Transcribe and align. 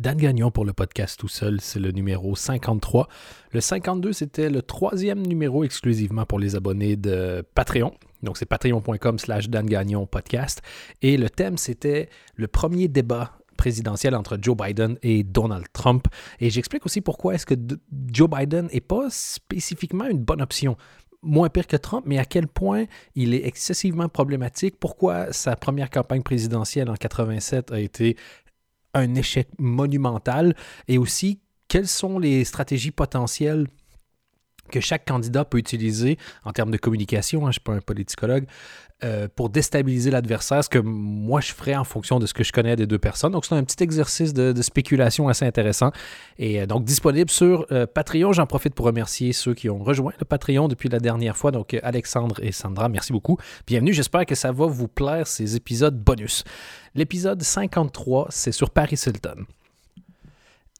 Dan 0.00 0.16
Gagnon 0.16 0.50
pour 0.50 0.64
le 0.64 0.72
podcast 0.72 1.20
tout 1.20 1.28
seul, 1.28 1.60
c'est 1.60 1.78
le 1.78 1.90
numéro 1.90 2.34
53. 2.34 3.06
Le 3.52 3.60
52, 3.60 4.14
c'était 4.14 4.48
le 4.48 4.62
troisième 4.62 5.26
numéro 5.26 5.62
exclusivement 5.62 6.24
pour 6.24 6.38
les 6.38 6.56
abonnés 6.56 6.96
de 6.96 7.44
Patreon. 7.54 7.92
Donc 8.22 8.38
c'est 8.38 8.46
patreon.com 8.46 9.18
slash 9.18 9.50
Dan 9.50 9.66
Gagnon 9.66 10.06
podcast. 10.06 10.62
Et 11.02 11.18
le 11.18 11.28
thème, 11.28 11.58
c'était 11.58 12.08
le 12.34 12.48
premier 12.48 12.88
débat 12.88 13.32
présidentiel 13.58 14.14
entre 14.14 14.38
Joe 14.40 14.56
Biden 14.56 14.96
et 15.02 15.22
Donald 15.22 15.66
Trump. 15.74 16.06
Et 16.40 16.48
j'explique 16.48 16.86
aussi 16.86 17.02
pourquoi 17.02 17.34
est-ce 17.34 17.44
que 17.44 17.54
Joe 18.10 18.30
Biden 18.30 18.70
n'est 18.72 18.80
pas 18.80 19.08
spécifiquement 19.10 20.06
une 20.06 20.20
bonne 20.20 20.40
option 20.40 20.78
moins 21.22 21.48
pire 21.48 21.66
que 21.66 21.76
Trump, 21.76 22.04
mais 22.06 22.18
à 22.18 22.24
quel 22.24 22.46
point 22.46 22.86
il 23.14 23.34
est 23.34 23.46
excessivement 23.46 24.08
problématique, 24.08 24.76
pourquoi 24.78 25.32
sa 25.32 25.56
première 25.56 25.90
campagne 25.90 26.22
présidentielle 26.22 26.88
en 26.88 26.94
87 26.94 27.72
a 27.72 27.80
été 27.80 28.16
un 28.94 29.14
échec 29.14 29.48
monumental, 29.58 30.54
et 30.88 30.98
aussi 30.98 31.40
quelles 31.68 31.88
sont 31.88 32.18
les 32.18 32.44
stratégies 32.44 32.90
potentielles 32.90 33.66
que 34.70 34.80
chaque 34.80 35.04
candidat 35.04 35.44
peut 35.44 35.58
utiliser 35.58 36.18
en 36.44 36.52
termes 36.52 36.70
de 36.70 36.76
communication, 36.76 37.40
hein, 37.40 37.44
je 37.46 37.48
ne 37.48 37.52
suis 37.52 37.60
pas 37.60 37.74
un 37.74 37.80
politicologue, 37.80 38.46
euh, 39.02 39.28
pour 39.34 39.48
déstabiliser 39.48 40.10
l'adversaire, 40.10 40.62
ce 40.62 40.68
que 40.68 40.78
moi 40.78 41.40
je 41.40 41.52
ferais 41.52 41.74
en 41.74 41.84
fonction 41.84 42.18
de 42.18 42.26
ce 42.26 42.34
que 42.34 42.44
je 42.44 42.52
connais 42.52 42.76
des 42.76 42.86
deux 42.86 42.98
personnes. 42.98 43.32
Donc 43.32 43.46
c'est 43.46 43.54
un 43.54 43.64
petit 43.64 43.82
exercice 43.82 44.32
de, 44.34 44.60
spéculation 44.62 45.28
assez 45.28 45.46
intéressant. 45.46 45.90
Et 46.38 46.60
euh, 46.60 46.66
donc 46.66 46.84
disponible 46.84 47.30
sur 47.30 47.66
euh, 47.72 47.86
Patreon. 47.86 48.32
J'en 48.32 48.46
profite 48.46 48.74
pour 48.74 48.86
remercier 48.86 49.32
ceux 49.32 49.54
qui 49.54 49.70
ont 49.70 49.78
rejoint 49.78 50.12
le 50.18 50.24
Patreon 50.24 50.68
depuis 50.68 50.88
la 50.88 50.98
dernière 50.98 51.36
fois. 51.36 51.50
Donc 51.50 51.78
Alexandre 51.82 52.36
et 52.42 52.52
Sandra, 52.52 52.88
merci 52.88 53.12
beaucoup. 53.12 53.38
Bienvenue, 53.66 53.92
j'espère 53.92 54.26
que 54.26 54.34
ça 54.34 54.52
va 54.52 54.66
vous 54.66 54.88
plaire 54.88 55.26
ces 55.26 55.56
épisodes 55.56 55.98
bonus. 55.98 56.44
L'épisode 56.94 57.42
53, 57.42 58.26
c'est 58.30 58.52
sur 58.52 58.70
Paris 58.70 59.00
Hilton. 59.06 59.46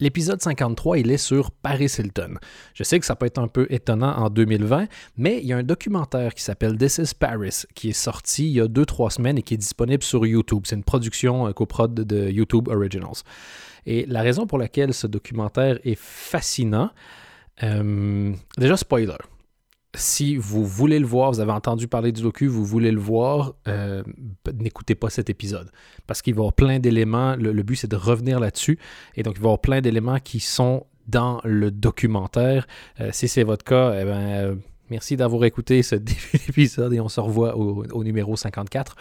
L'épisode 0.01 0.41
53, 0.41 0.97
il 0.97 1.11
est 1.11 1.17
sur 1.17 1.51
Paris 1.51 1.93
Hilton. 1.99 2.39
Je 2.73 2.83
sais 2.83 2.99
que 2.99 3.05
ça 3.05 3.15
peut 3.15 3.27
être 3.27 3.37
un 3.37 3.47
peu 3.47 3.67
étonnant 3.69 4.17
en 4.17 4.31
2020, 4.31 4.87
mais 5.17 5.37
il 5.37 5.45
y 5.45 5.53
a 5.53 5.57
un 5.57 5.63
documentaire 5.63 6.33
qui 6.33 6.41
s'appelle 6.41 6.75
This 6.75 6.97
is 6.97 7.13
Paris 7.17 7.65
qui 7.75 7.89
est 7.89 7.93
sorti 7.93 8.47
il 8.47 8.53
y 8.53 8.61
a 8.61 8.65
2-3 8.65 9.11
semaines 9.11 9.37
et 9.37 9.43
qui 9.43 9.53
est 9.53 9.57
disponible 9.57 10.01
sur 10.01 10.25
YouTube. 10.25 10.63
C'est 10.65 10.75
une 10.75 10.83
production 10.83 11.47
euh, 11.47 11.51
coprod 11.51 11.93
de 11.93 12.31
YouTube 12.31 12.67
Originals. 12.67 13.21
Et 13.85 14.07
la 14.07 14.23
raison 14.23 14.47
pour 14.47 14.57
laquelle 14.57 14.91
ce 14.91 15.05
documentaire 15.05 15.77
est 15.83 15.99
fascinant, 15.99 16.89
euh, 17.61 18.33
déjà 18.57 18.77
spoiler, 18.77 19.17
si 19.95 20.37
vous 20.37 20.65
voulez 20.65 20.99
le 20.99 21.05
voir, 21.05 21.31
vous 21.31 21.39
avez 21.41 21.51
entendu 21.51 21.87
parler 21.87 22.11
du 22.11 22.21
docu, 22.21 22.47
vous 22.47 22.63
voulez 22.63 22.91
le 22.91 22.99
voir, 22.99 23.53
euh, 23.67 24.03
n'écoutez 24.53 24.95
pas 24.95 25.09
cet 25.09 25.29
épisode. 25.29 25.69
Parce 26.07 26.21
qu'il 26.21 26.33
va 26.33 26.39
y 26.39 26.41
avoir 26.41 26.53
plein 26.53 26.79
d'éléments. 26.79 27.35
Le, 27.35 27.63
but, 27.63 27.75
c'est 27.75 27.91
de 27.91 27.97
revenir 27.97 28.39
là-dessus. 28.39 28.79
Et 29.15 29.23
donc, 29.23 29.35
il 29.35 29.39
va 29.39 29.45
y 29.45 29.47
avoir 29.47 29.59
plein 29.59 29.81
d'éléments 29.81 30.19
qui 30.19 30.39
sont 30.39 30.85
dans 31.07 31.41
le 31.43 31.71
documentaire. 31.71 32.67
Euh, 33.01 33.09
si 33.11 33.27
c'est 33.27 33.43
votre 33.43 33.65
cas, 33.65 33.93
eh 33.99 34.05
ben, 34.05 34.11
euh, 34.11 34.55
merci 34.89 35.17
d'avoir 35.17 35.43
écouté 35.43 35.83
ce 35.83 35.95
début 35.97 36.37
d'épisode 36.45 36.93
et 36.93 37.01
on 37.01 37.09
se 37.09 37.19
revoit 37.19 37.57
au, 37.57 37.85
au 37.91 38.03
numéro 38.03 38.37
54. 38.37 38.95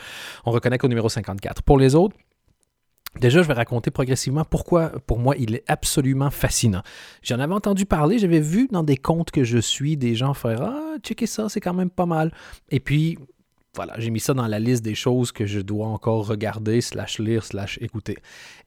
On 0.44 0.50
reconnaît 0.50 0.78
qu'au 0.78 0.88
numéro 0.88 1.08
54. 1.08 1.62
Pour 1.62 1.78
les 1.78 1.94
autres, 1.94 2.16
Déjà, 3.18 3.42
je 3.42 3.48
vais 3.48 3.54
raconter 3.54 3.90
progressivement 3.90 4.44
pourquoi, 4.44 4.90
pour 5.06 5.18
moi, 5.18 5.34
il 5.36 5.56
est 5.56 5.64
absolument 5.66 6.30
fascinant. 6.30 6.82
J'en 7.22 7.40
avais 7.40 7.54
entendu 7.54 7.84
parler, 7.84 8.18
j'avais 8.18 8.40
vu 8.40 8.68
dans 8.70 8.84
des 8.84 8.96
comptes 8.96 9.32
que 9.32 9.42
je 9.42 9.58
suis 9.58 9.96
des 9.96 10.14
gens 10.14 10.32
faire 10.32 10.62
Ah, 10.62 10.94
checker 11.02 11.26
ça, 11.26 11.48
c'est 11.48 11.60
quand 11.60 11.74
même 11.74 11.90
pas 11.90 12.06
mal. 12.06 12.32
Et 12.70 12.78
puis, 12.78 13.18
voilà, 13.74 13.94
j'ai 13.98 14.10
mis 14.10 14.20
ça 14.20 14.32
dans 14.32 14.46
la 14.46 14.60
liste 14.60 14.84
des 14.84 14.94
choses 14.94 15.32
que 15.32 15.44
je 15.44 15.60
dois 15.60 15.88
encore 15.88 16.26
regarder, 16.26 16.80
slash 16.80 17.18
lire, 17.18 17.44
slash 17.44 17.78
écouter. 17.80 18.16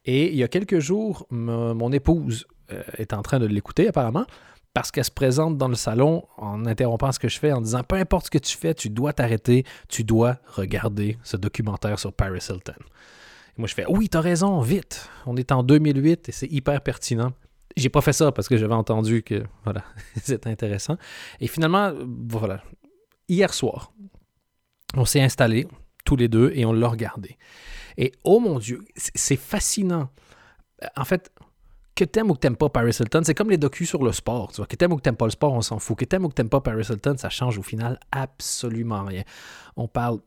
Et 0.04 0.30
il 0.30 0.36
y 0.36 0.42
a 0.42 0.48
quelques 0.48 0.78
jours, 0.78 1.26
mon 1.30 1.90
épouse 1.92 2.46
euh, 2.72 2.82
est 2.98 3.14
en 3.14 3.22
train 3.22 3.38
de 3.38 3.46
l'écouter 3.46 3.88
apparemment, 3.88 4.26
parce 4.74 4.90
qu'elle 4.90 5.04
se 5.04 5.10
présente 5.10 5.56
dans 5.56 5.68
le 5.68 5.74
salon 5.74 6.24
en 6.36 6.66
interrompant 6.66 7.12
ce 7.12 7.18
que 7.18 7.28
je 7.28 7.38
fais, 7.38 7.52
en 7.52 7.62
disant 7.62 7.82
Peu 7.82 7.96
importe 7.96 8.26
ce 8.26 8.30
que 8.30 8.38
tu 8.38 8.56
fais, 8.56 8.74
tu 8.74 8.90
dois 8.90 9.14
t'arrêter, 9.14 9.64
tu 9.88 10.04
dois 10.04 10.36
regarder 10.46 11.16
ce 11.22 11.36
documentaire 11.36 11.98
sur 11.98 12.12
Paris 12.12 12.44
Hilton 12.50 12.74
moi, 13.56 13.68
je 13.68 13.74
fais 13.74 13.84
Oui, 13.88 14.08
t'as 14.08 14.20
raison, 14.20 14.60
vite. 14.60 15.08
On 15.26 15.36
est 15.36 15.52
en 15.52 15.62
2008 15.62 16.28
et 16.28 16.32
c'est 16.32 16.50
hyper 16.50 16.80
pertinent. 16.80 17.32
J'ai 17.76 17.88
pas 17.88 18.00
fait 18.00 18.12
ça 18.12 18.32
parce 18.32 18.48
que 18.48 18.56
j'avais 18.56 18.74
entendu 18.74 19.22
que 19.22 19.44
voilà, 19.64 19.84
c'était 20.22 20.50
intéressant. 20.50 20.96
Et 21.40 21.46
finalement, 21.46 21.92
voilà, 22.28 22.62
hier 23.28 23.52
soir, 23.52 23.92
on 24.96 25.04
s'est 25.04 25.20
installés 25.20 25.66
tous 26.04 26.16
les 26.16 26.28
deux 26.28 26.52
et 26.54 26.64
on 26.64 26.72
l'a 26.72 26.88
regardé. 26.88 27.36
Et 27.96 28.12
oh 28.24 28.40
mon 28.40 28.58
Dieu, 28.58 28.84
c'est 28.96 29.36
fascinant. 29.36 30.08
En 30.96 31.04
fait, 31.04 31.32
que 31.94 32.04
t'aimes 32.04 32.30
ou 32.30 32.34
que 32.34 32.40
t'aimes 32.40 32.56
pas 32.56 32.68
Paris 32.68 32.96
Hilton, 32.98 33.22
c'est 33.24 33.34
comme 33.34 33.50
les 33.50 33.56
docus 33.56 33.88
sur 33.88 34.02
le 34.02 34.12
sport. 34.12 34.50
Tu 34.50 34.56
vois, 34.56 34.66
que 34.66 34.76
t'aimes 34.76 34.92
ou 34.92 34.96
que 34.96 35.02
t'aimes 35.02 35.16
pas 35.16 35.26
le 35.26 35.30
sport, 35.30 35.52
on 35.52 35.60
s'en 35.60 35.78
fout. 35.78 35.96
Que 35.96 36.04
t'aimes 36.04 36.24
ou 36.24 36.28
que 36.28 36.34
t'aimes 36.34 36.48
pas 36.48 36.60
Paris 36.60 36.86
Hilton, 36.88 37.16
ça 37.16 37.30
change 37.30 37.58
au 37.58 37.62
final 37.62 38.00
absolument 38.10 39.04
rien. 39.04 39.22
On 39.76 39.86
parle 39.86 40.20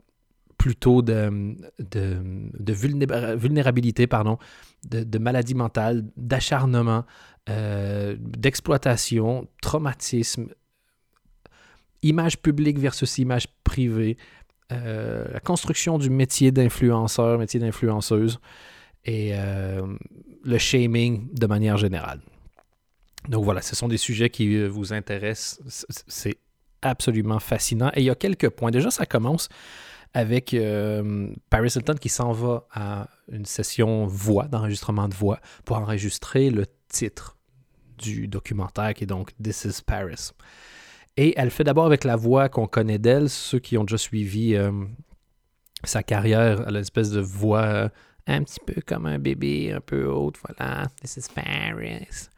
plutôt 0.57 1.01
de, 1.01 1.55
de, 1.79 2.73
vulnérabilité, 2.73 4.07
pardon, 4.07 4.37
de, 4.89 5.17
maladie 5.17 5.55
mentale, 5.55 6.05
d'acharnement, 6.17 7.05
euh, 7.49 8.15
d'exploitation, 8.19 9.47
traumatisme, 9.61 10.47
image 12.01 12.39
publique 12.39 12.79
versus 12.79 13.17
image 13.17 13.47
privée, 13.63 14.17
euh, 14.71 15.25
la 15.31 15.39
construction 15.39 15.97
du 15.97 16.09
métier 16.09 16.51
d'influenceur, 16.51 17.39
métier 17.39 17.59
d'influenceuse 17.59 18.39
et 19.05 19.31
euh, 19.33 19.81
le 20.43 20.57
shaming 20.57 21.29
de 21.33 21.47
manière 21.47 21.77
générale. 21.77 22.19
Donc 23.29 23.43
voilà, 23.43 23.61
ce 23.61 23.75
sont 23.75 23.87
des 23.87 23.97
sujets 23.97 24.29
qui 24.29 24.67
vous 24.67 24.93
intéressent. 24.93 25.59
C'est 26.07 26.37
absolument 26.81 27.39
fascinant. 27.39 27.91
Et 27.93 28.01
il 28.01 28.05
y 28.05 28.09
a 28.09 28.15
quelques 28.15 28.49
points. 28.49 28.71
Déjà, 28.71 28.91
ça 28.91 29.05
commence 29.05 29.49
avec 30.13 30.53
euh, 30.53 31.29
Paris 31.49 31.73
Hilton 31.75 31.95
qui 31.99 32.09
s'en 32.09 32.31
va 32.31 32.67
à 32.71 33.07
une 33.31 33.45
session 33.45 34.07
voix, 34.07 34.47
d'enregistrement 34.47 35.07
de 35.07 35.13
voix, 35.13 35.39
pour 35.65 35.77
enregistrer 35.77 36.49
le 36.49 36.65
titre 36.89 37.37
du 37.97 38.27
documentaire 38.27 38.93
qui 38.93 39.03
est 39.03 39.07
donc 39.07 39.31
This 39.41 39.65
is 39.65 39.81
Paris. 39.85 40.31
Et 41.17 41.33
elle 41.37 41.49
fait 41.49 41.63
d'abord 41.63 41.85
avec 41.85 42.03
la 42.03 42.15
voix 42.15 42.47
qu'on 42.47 42.67
connaît 42.67 42.99
d'elle, 42.99 43.29
ceux 43.29 43.59
qui 43.59 43.77
ont 43.77 43.83
déjà 43.83 43.97
suivi 43.97 44.55
euh, 44.55 44.71
sa 45.83 46.03
carrière, 46.03 46.63
elle 46.67 46.75
a 46.75 46.79
une 46.79 46.83
espèce 46.83 47.09
de 47.09 47.21
voix 47.21 47.63
euh, 47.63 47.89
un 48.27 48.43
petit 48.43 48.59
peu 48.65 48.81
comme 48.85 49.05
un 49.05 49.19
bébé, 49.19 49.73
un 49.73 49.81
peu 49.81 50.05
haute, 50.05 50.37
voilà, 50.45 50.87
This 51.01 51.17
is 51.17 51.33
Paris 51.33 52.29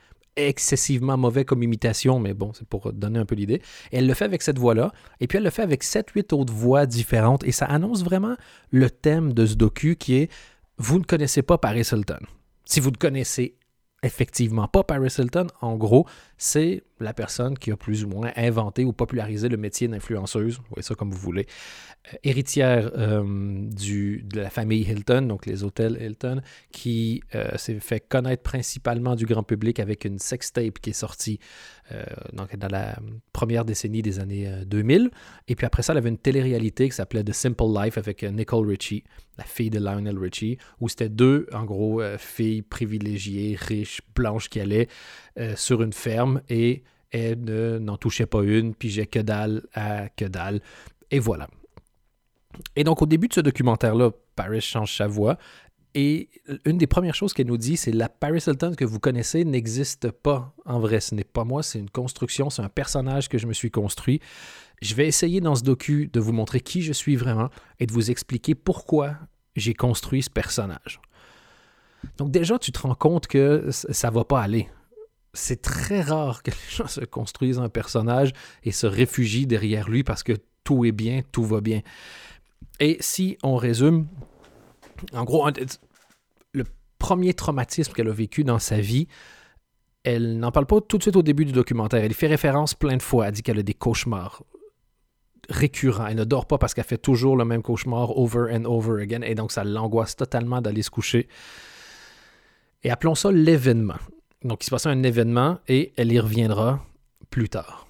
excessivement 0.48 1.18
mauvais 1.18 1.46
comme 1.46 1.64
imitation, 1.64 2.20
mais 2.20 2.34
bon, 2.34 2.52
c'est 2.54 2.68
pour 2.68 2.94
donner 2.94 3.20
un 3.20 3.26
peu 3.26 3.36
l'idée. 3.36 3.62
elle 3.92 4.08
le 4.08 4.14
fait 4.14 4.26
avec 4.26 4.42
cette 4.42 4.58
voix-là, 4.58 4.92
et 5.20 5.28
puis 5.28 5.38
elle 5.38 5.44
le 5.44 5.50
fait 5.50 5.62
avec 5.62 5.84
7-8 5.84 6.34
autres 6.34 6.54
voix 6.54 6.86
différentes, 6.86 7.44
et 7.44 7.52
ça 7.52 7.66
annonce 7.66 8.04
vraiment 8.04 8.36
le 8.72 8.90
thème 8.90 9.34
de 9.34 9.46
ce 9.46 9.56
docu 9.56 9.96
qui 9.96 10.16
est 10.16 10.32
Vous 10.78 11.00
ne 11.00 11.04
connaissez 11.04 11.42
pas 11.42 11.58
Paris 11.58 11.88
Hilton. 11.92 12.20
Si 12.66 12.80
vous 12.80 12.92
ne 12.92 12.98
connaissez 12.98 13.58
effectivement 14.04 14.68
pas 14.68 14.84
Paris 14.84 15.14
Hilton, 15.18 15.48
en 15.62 15.76
gros, 15.76 16.06
c'est 16.38 16.84
la 17.00 17.14
personne 17.14 17.58
qui 17.58 17.72
a 17.72 17.78
plus 17.78 18.04
ou 18.04 18.10
moins 18.10 18.32
inventé 18.36 18.84
ou 18.86 18.94
popularisé 18.94 19.50
le 19.50 19.58
métier 19.58 19.88
d'influenceuse, 19.88 20.58
vous 20.58 20.64
voyez 20.70 20.84
ça 20.84 20.96
comme 20.96 21.12
vous 21.12 21.20
voulez, 21.20 21.48
euh, 22.08 22.18
héritière 22.24 22.92
euh, 22.96 23.24
de 23.24 24.40
la 24.40 24.50
famille 24.50 24.82
Hilton, 24.82 25.24
donc 25.24 25.46
les 25.46 25.64
hôtels 25.64 25.98
Hilton, 26.02 26.42
qui 26.72 27.22
euh, 27.36 27.58
s'est 27.58 27.80
fait 27.80 28.00
connaître 28.00 28.44
principalement 28.44 29.16
du 29.16 29.26
grand 29.26 29.44
public 29.44 29.80
avec 29.80 30.06
une 30.06 30.18
sextape 30.18 30.80
qui 30.80 30.92
est 30.92 30.94
sortie 30.94 31.40
dans 32.34 32.46
la 32.70 33.00
première 33.34 33.66
décennie 33.66 34.04
des 34.04 34.20
années 34.20 34.48
2000. 34.68 35.10
Et 35.48 35.56
puis 35.56 35.66
après 35.66 35.82
ça, 35.82 35.94
elle 35.94 35.98
avait 35.98 36.10
une 36.10 36.20
télé-réalité 36.20 36.88
qui 36.88 36.96
s'appelait 36.96 37.24
The 37.24 37.34
Simple 37.34 37.64
Life 37.74 37.98
avec 37.98 38.22
Nicole 38.22 38.68
Richie, 38.68 39.04
la 39.40 39.44
fille 39.44 39.72
de 39.72 39.80
Lionel 39.80 40.20
Richie, 40.20 40.60
où 40.80 40.88
c'était 40.88 41.10
deux, 41.10 41.48
en 41.52 41.66
gros, 41.66 42.00
filles 42.20 42.62
privilégiées, 42.62 43.58
riches, 43.60 44.02
blanches 44.14 44.50
qui 44.50 44.60
allaient 44.60 44.88
sur 45.56 45.82
une 45.82 45.94
ferme 45.94 46.44
et 46.48 46.84
elle 47.12 47.78
n'en 47.80 47.98
touchait 47.98 48.26
pas 48.26 48.44
une, 48.44 48.76
puis 48.76 48.90
j'ai 48.90 49.06
que 49.06 49.20
dalle 49.20 49.64
à 49.74 50.10
que 50.10 50.26
dalle. 50.26 50.62
Et 51.12 51.20
voilà. 51.20 51.48
Et 52.76 52.84
donc, 52.84 53.02
au 53.02 53.06
début 53.06 53.28
de 53.28 53.34
ce 53.34 53.42
documentaire-là, 53.42 54.12
Paris 54.36 54.62
change 54.62 54.96
sa 54.96 55.08
voix. 55.08 55.38
Et 55.96 56.30
une 56.66 56.78
des 56.78 56.86
premières 56.86 57.16
choses 57.16 57.34
qu'elle 57.34 57.48
nous 57.48 57.58
dit, 57.58 57.76
c'est 57.76 57.92
la 57.92 58.10
Paris 58.10 58.44
Hilton 58.46 58.76
que 58.76 58.86
vous 58.86 59.00
connaissez 59.00 59.44
n'existe 59.44 60.12
pas 60.12 60.54
en 60.66 60.80
vrai. 60.80 61.00
Ce 61.00 61.16
n'est 61.16 61.24
pas 61.24 61.44
moi, 61.44 61.64
c'est 61.64 61.80
une 61.80 61.90
construction, 61.90 62.50
c'est 62.52 62.62
un 62.62 62.70
personnage 62.70 63.28
que 63.28 63.40
je 63.40 63.48
me 63.48 63.54
suis 63.54 63.72
construit. 63.72 64.20
Je 64.82 64.94
vais 64.94 65.08
essayer 65.08 65.42
dans 65.42 65.56
ce 65.56 65.64
docu 65.64 66.08
de 66.14 66.20
vous 66.20 66.32
montrer 66.32 66.62
qui 66.62 66.84
je 66.84 66.94
suis 66.94 67.16
vraiment 67.16 67.50
et 67.80 67.88
de 67.88 67.92
vous 67.92 68.12
expliquer 68.12 68.54
pourquoi 68.54 69.16
j'ai 69.56 69.74
construit 69.74 70.22
ce 70.22 70.30
personnage. 70.30 71.02
Donc 72.18 72.30
déjà, 72.30 72.60
tu 72.60 72.72
te 72.72 72.80
rends 72.80 72.96
compte 72.96 73.28
que 73.28 73.68
ça 73.72 74.12
va 74.12 74.24
pas 74.24 74.42
aller 74.42 74.70
c'est 75.34 75.62
très 75.62 76.02
rare 76.02 76.44
que 76.44 76.52
les 76.52 76.76
gens 76.76 76.88
se 76.88 77.02
construisent 77.02 77.60
un 77.60 77.70
personnage 77.70 78.32
et 78.64 78.72
se 78.72 78.88
réfugient 78.88 79.48
derrière 79.48 79.90
lui 79.90 80.04
parce 80.04 80.24
que 80.24 80.34
tout 80.64 80.86
est 80.86 80.92
bien, 80.92 81.22
tout 81.32 81.44
va 81.44 81.62
bien. 81.62 81.82
Et 82.80 82.98
si 83.00 83.38
on 83.44 83.56
résume, 83.56 84.08
en 85.14 85.24
gros, 85.24 85.48
le 86.54 86.64
premier 86.98 87.34
traumatisme 87.34 87.94
qu'elle 87.94 88.10
a 88.10 88.14
vécu 88.14 88.44
dans 88.44 88.60
sa 88.60 88.80
vie. 88.80 89.08
Elle 90.04 90.40
n'en 90.40 90.52
parle 90.52 90.66
pas 90.66 90.80
tout 90.82 90.98
de 90.98 91.04
suite 91.04 91.16
au 91.16 91.24
début 91.24 91.46
du 91.46 91.52
documentaire. 91.52 92.04
Elle 92.04 92.12
y 92.12 92.16
fait 92.16 92.28
référence 92.28 92.74
plein 92.74 92.98
de 92.98 93.02
fois. 93.02 93.28
Elle 93.28 93.34
dit 93.34 93.44
qu'elle 93.44 93.60
a 93.60 93.64
des 93.64 93.74
cauchemars 93.74 94.44
récurrents. 95.50 96.08
Elle 96.08 96.18
ne 96.18 96.24
dort 96.24 96.46
pas 96.46 96.58
parce 96.58 96.74
qu'elle 96.74 96.86
fait 96.86 96.98
toujours 96.98 97.36
le 97.36 97.46
même 97.46 97.62
cauchemar 97.62 98.18
over 98.18 98.54
and 98.54 98.66
over 98.66 99.02
again. 99.02 99.22
Et 99.24 99.36
donc, 99.36 99.52
ça 99.52 99.64
l'angoisse 99.64 100.16
totalement 100.16 100.62
d'aller 100.62 100.84
se 100.84 100.90
coucher. 100.90 101.28
Et 102.84 102.92
appelons 102.92 103.16
ça 103.16 103.32
l'événement. 103.32 103.98
Donc, 104.44 104.64
il 104.64 104.66
se 104.66 104.72
passe 104.72 104.86
un 104.86 105.04
événement 105.04 105.60
et 105.68 105.94
elle 105.98 106.12
y 106.12 106.20
reviendra 106.20 106.86
plus 107.30 107.50
tard. 107.50 107.88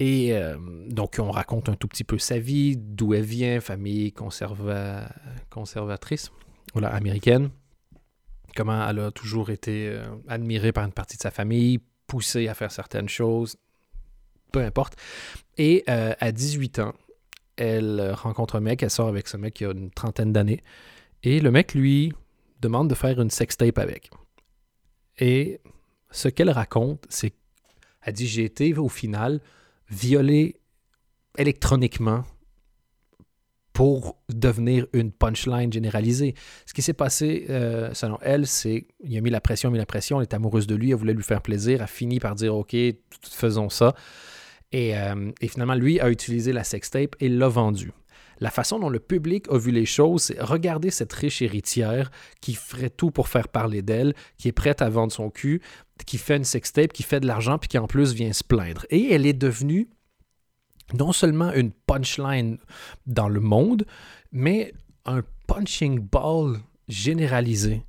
Et 0.00 0.32
euh, 0.32 0.56
donc, 0.88 1.16
on 1.18 1.30
raconte 1.30 1.68
un 1.68 1.74
tout 1.74 1.86
petit 1.86 2.04
peu 2.04 2.18
sa 2.18 2.38
vie, 2.38 2.76
d'où 2.76 3.14
elle 3.14 3.24
vient, 3.24 3.60
famille 3.60 4.12
conservatrice, 4.12 6.32
voilà, 6.72 6.88
américaine. 6.88 7.50
Comment 8.56 8.88
elle 8.88 8.98
a 8.98 9.10
toujours 9.10 9.50
été 9.50 9.88
euh, 9.88 10.06
admirée 10.26 10.72
par 10.72 10.84
une 10.84 10.92
partie 10.92 11.18
de 11.18 11.22
sa 11.22 11.30
famille, 11.30 11.80
poussée 12.06 12.48
à 12.48 12.54
faire 12.54 12.72
certaines 12.72 13.08
choses, 13.08 13.56
peu 14.50 14.64
importe. 14.64 14.96
Et 15.58 15.84
euh, 15.88 16.14
à 16.18 16.32
18 16.32 16.80
ans, 16.80 16.94
elle 17.56 18.12
rencontre 18.12 18.56
un 18.56 18.60
mec, 18.60 18.82
elle 18.82 18.90
sort 18.90 19.08
avec 19.08 19.28
ce 19.28 19.36
mec 19.36 19.54
qui 19.54 19.66
a 19.66 19.70
une 19.70 19.90
trentaine 19.90 20.32
d'années. 20.32 20.62
Et 21.22 21.40
le 21.40 21.50
mec 21.50 21.74
lui 21.74 22.12
demande 22.60 22.88
de 22.88 22.94
faire 22.94 23.20
une 23.20 23.30
sextape 23.30 23.78
avec. 23.78 24.10
Et 25.20 25.60
ce 26.10 26.28
qu'elle 26.28 26.50
raconte, 26.50 27.06
c'est 27.08 27.30
qu'elle 27.30 28.14
dit 28.14 28.26
J'ai 28.26 28.44
été 28.44 28.74
au 28.74 28.88
final 28.88 29.40
violée 29.88 30.56
électroniquement 31.38 32.24
pour 33.72 34.18
devenir 34.28 34.86
une 34.92 35.12
punchline 35.12 35.72
généralisée. 35.72 36.34
Ce 36.66 36.74
qui 36.74 36.82
s'est 36.82 36.92
passé, 36.92 37.46
euh, 37.50 37.94
selon 37.94 38.18
elle, 38.20 38.46
c'est 38.46 38.88
il 39.02 39.16
a 39.16 39.20
mis 39.20 39.30
la 39.30 39.40
pression, 39.40 39.70
mis 39.70 39.78
la 39.78 39.86
pression, 39.86 40.20
elle 40.20 40.24
est 40.24 40.34
amoureuse 40.34 40.66
de 40.66 40.74
lui, 40.74 40.90
elle 40.90 40.96
voulait 40.96 41.14
lui 41.14 41.22
faire 41.22 41.40
plaisir, 41.40 41.80
a 41.80 41.86
fini 41.86 42.18
par 42.18 42.34
dire 42.34 42.54
OK, 42.54 42.76
faisons 43.22 43.70
ça. 43.70 43.94
Et, 44.72 44.96
euh, 44.96 45.30
et 45.40 45.48
finalement, 45.48 45.74
lui 45.74 46.00
a 46.00 46.10
utilisé 46.10 46.52
la 46.52 46.64
sextape 46.64 47.16
et 47.20 47.28
l'a 47.28 47.48
vendue. 47.48 47.92
La 48.40 48.50
façon 48.50 48.78
dont 48.78 48.88
le 48.88 48.98
public 48.98 49.46
a 49.50 49.58
vu 49.58 49.70
les 49.70 49.86
choses, 49.86 50.22
c'est 50.22 50.40
regarder 50.40 50.90
cette 50.90 51.12
riche 51.12 51.42
héritière 51.42 52.10
qui 52.40 52.54
ferait 52.54 52.90
tout 52.90 53.10
pour 53.10 53.28
faire 53.28 53.48
parler 53.48 53.82
d'elle, 53.82 54.14
qui 54.38 54.48
est 54.48 54.52
prête 54.52 54.80
à 54.80 54.88
vendre 54.88 55.12
son 55.12 55.30
cul, 55.30 55.60
qui 56.06 56.16
fait 56.16 56.36
une 56.36 56.44
sextape, 56.44 56.92
qui 56.92 57.02
fait 57.02 57.20
de 57.20 57.26
l'argent, 57.26 57.58
puis 57.58 57.68
qui 57.68 57.78
en 57.78 57.86
plus 57.86 58.14
vient 58.14 58.32
se 58.32 58.42
plaindre. 58.42 58.86
Et 58.88 59.12
elle 59.12 59.26
est 59.26 59.34
devenue 59.34 59.88
non 60.94 61.12
seulement 61.12 61.52
une 61.52 61.70
punchline 61.70 62.58
dans 63.06 63.28
le 63.28 63.40
monde, 63.40 63.84
mais 64.32 64.72
un 65.04 65.22
punching 65.46 66.00
ball 66.00 66.56
généralisé. 66.88 67.84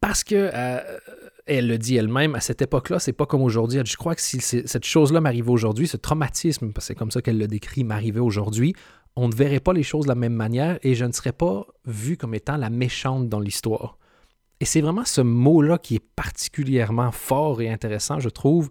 Parce 0.00 0.24
que, 0.24 0.50
euh, 0.54 0.98
elle 1.46 1.66
le 1.66 1.78
dit 1.78 1.96
elle-même, 1.96 2.34
à 2.34 2.40
cette 2.40 2.62
époque-là, 2.62 2.98
c'est 2.98 3.12
pas 3.12 3.26
comme 3.26 3.42
aujourd'hui. 3.42 3.80
Je 3.84 3.96
crois 3.96 4.14
que 4.14 4.20
si 4.20 4.40
cette 4.40 4.84
chose-là 4.84 5.20
m'arrivait 5.20 5.50
aujourd'hui, 5.50 5.88
ce 5.88 5.96
traumatisme, 5.96 6.72
parce 6.72 6.86
que 6.86 6.88
c'est 6.88 6.94
comme 6.94 7.10
ça 7.10 7.22
qu'elle 7.22 7.38
le 7.38 7.48
décrit, 7.48 7.84
m'arrivait 7.84 8.20
aujourd'hui, 8.20 8.74
on 9.16 9.28
ne 9.28 9.34
verrait 9.34 9.60
pas 9.60 9.72
les 9.72 9.82
choses 9.82 10.04
de 10.04 10.08
la 10.08 10.14
même 10.14 10.34
manière 10.34 10.78
et 10.82 10.94
je 10.94 11.04
ne 11.04 11.12
serais 11.12 11.32
pas 11.32 11.66
vu 11.84 12.16
comme 12.16 12.34
étant 12.34 12.56
la 12.56 12.70
méchante 12.70 13.28
dans 13.28 13.40
l'histoire. 13.40 13.98
Et 14.60 14.64
c'est 14.64 14.80
vraiment 14.80 15.04
ce 15.04 15.20
mot-là 15.20 15.78
qui 15.78 15.96
est 15.96 16.04
particulièrement 16.16 17.12
fort 17.12 17.62
et 17.62 17.70
intéressant, 17.70 18.20
je 18.20 18.28
trouve. 18.28 18.70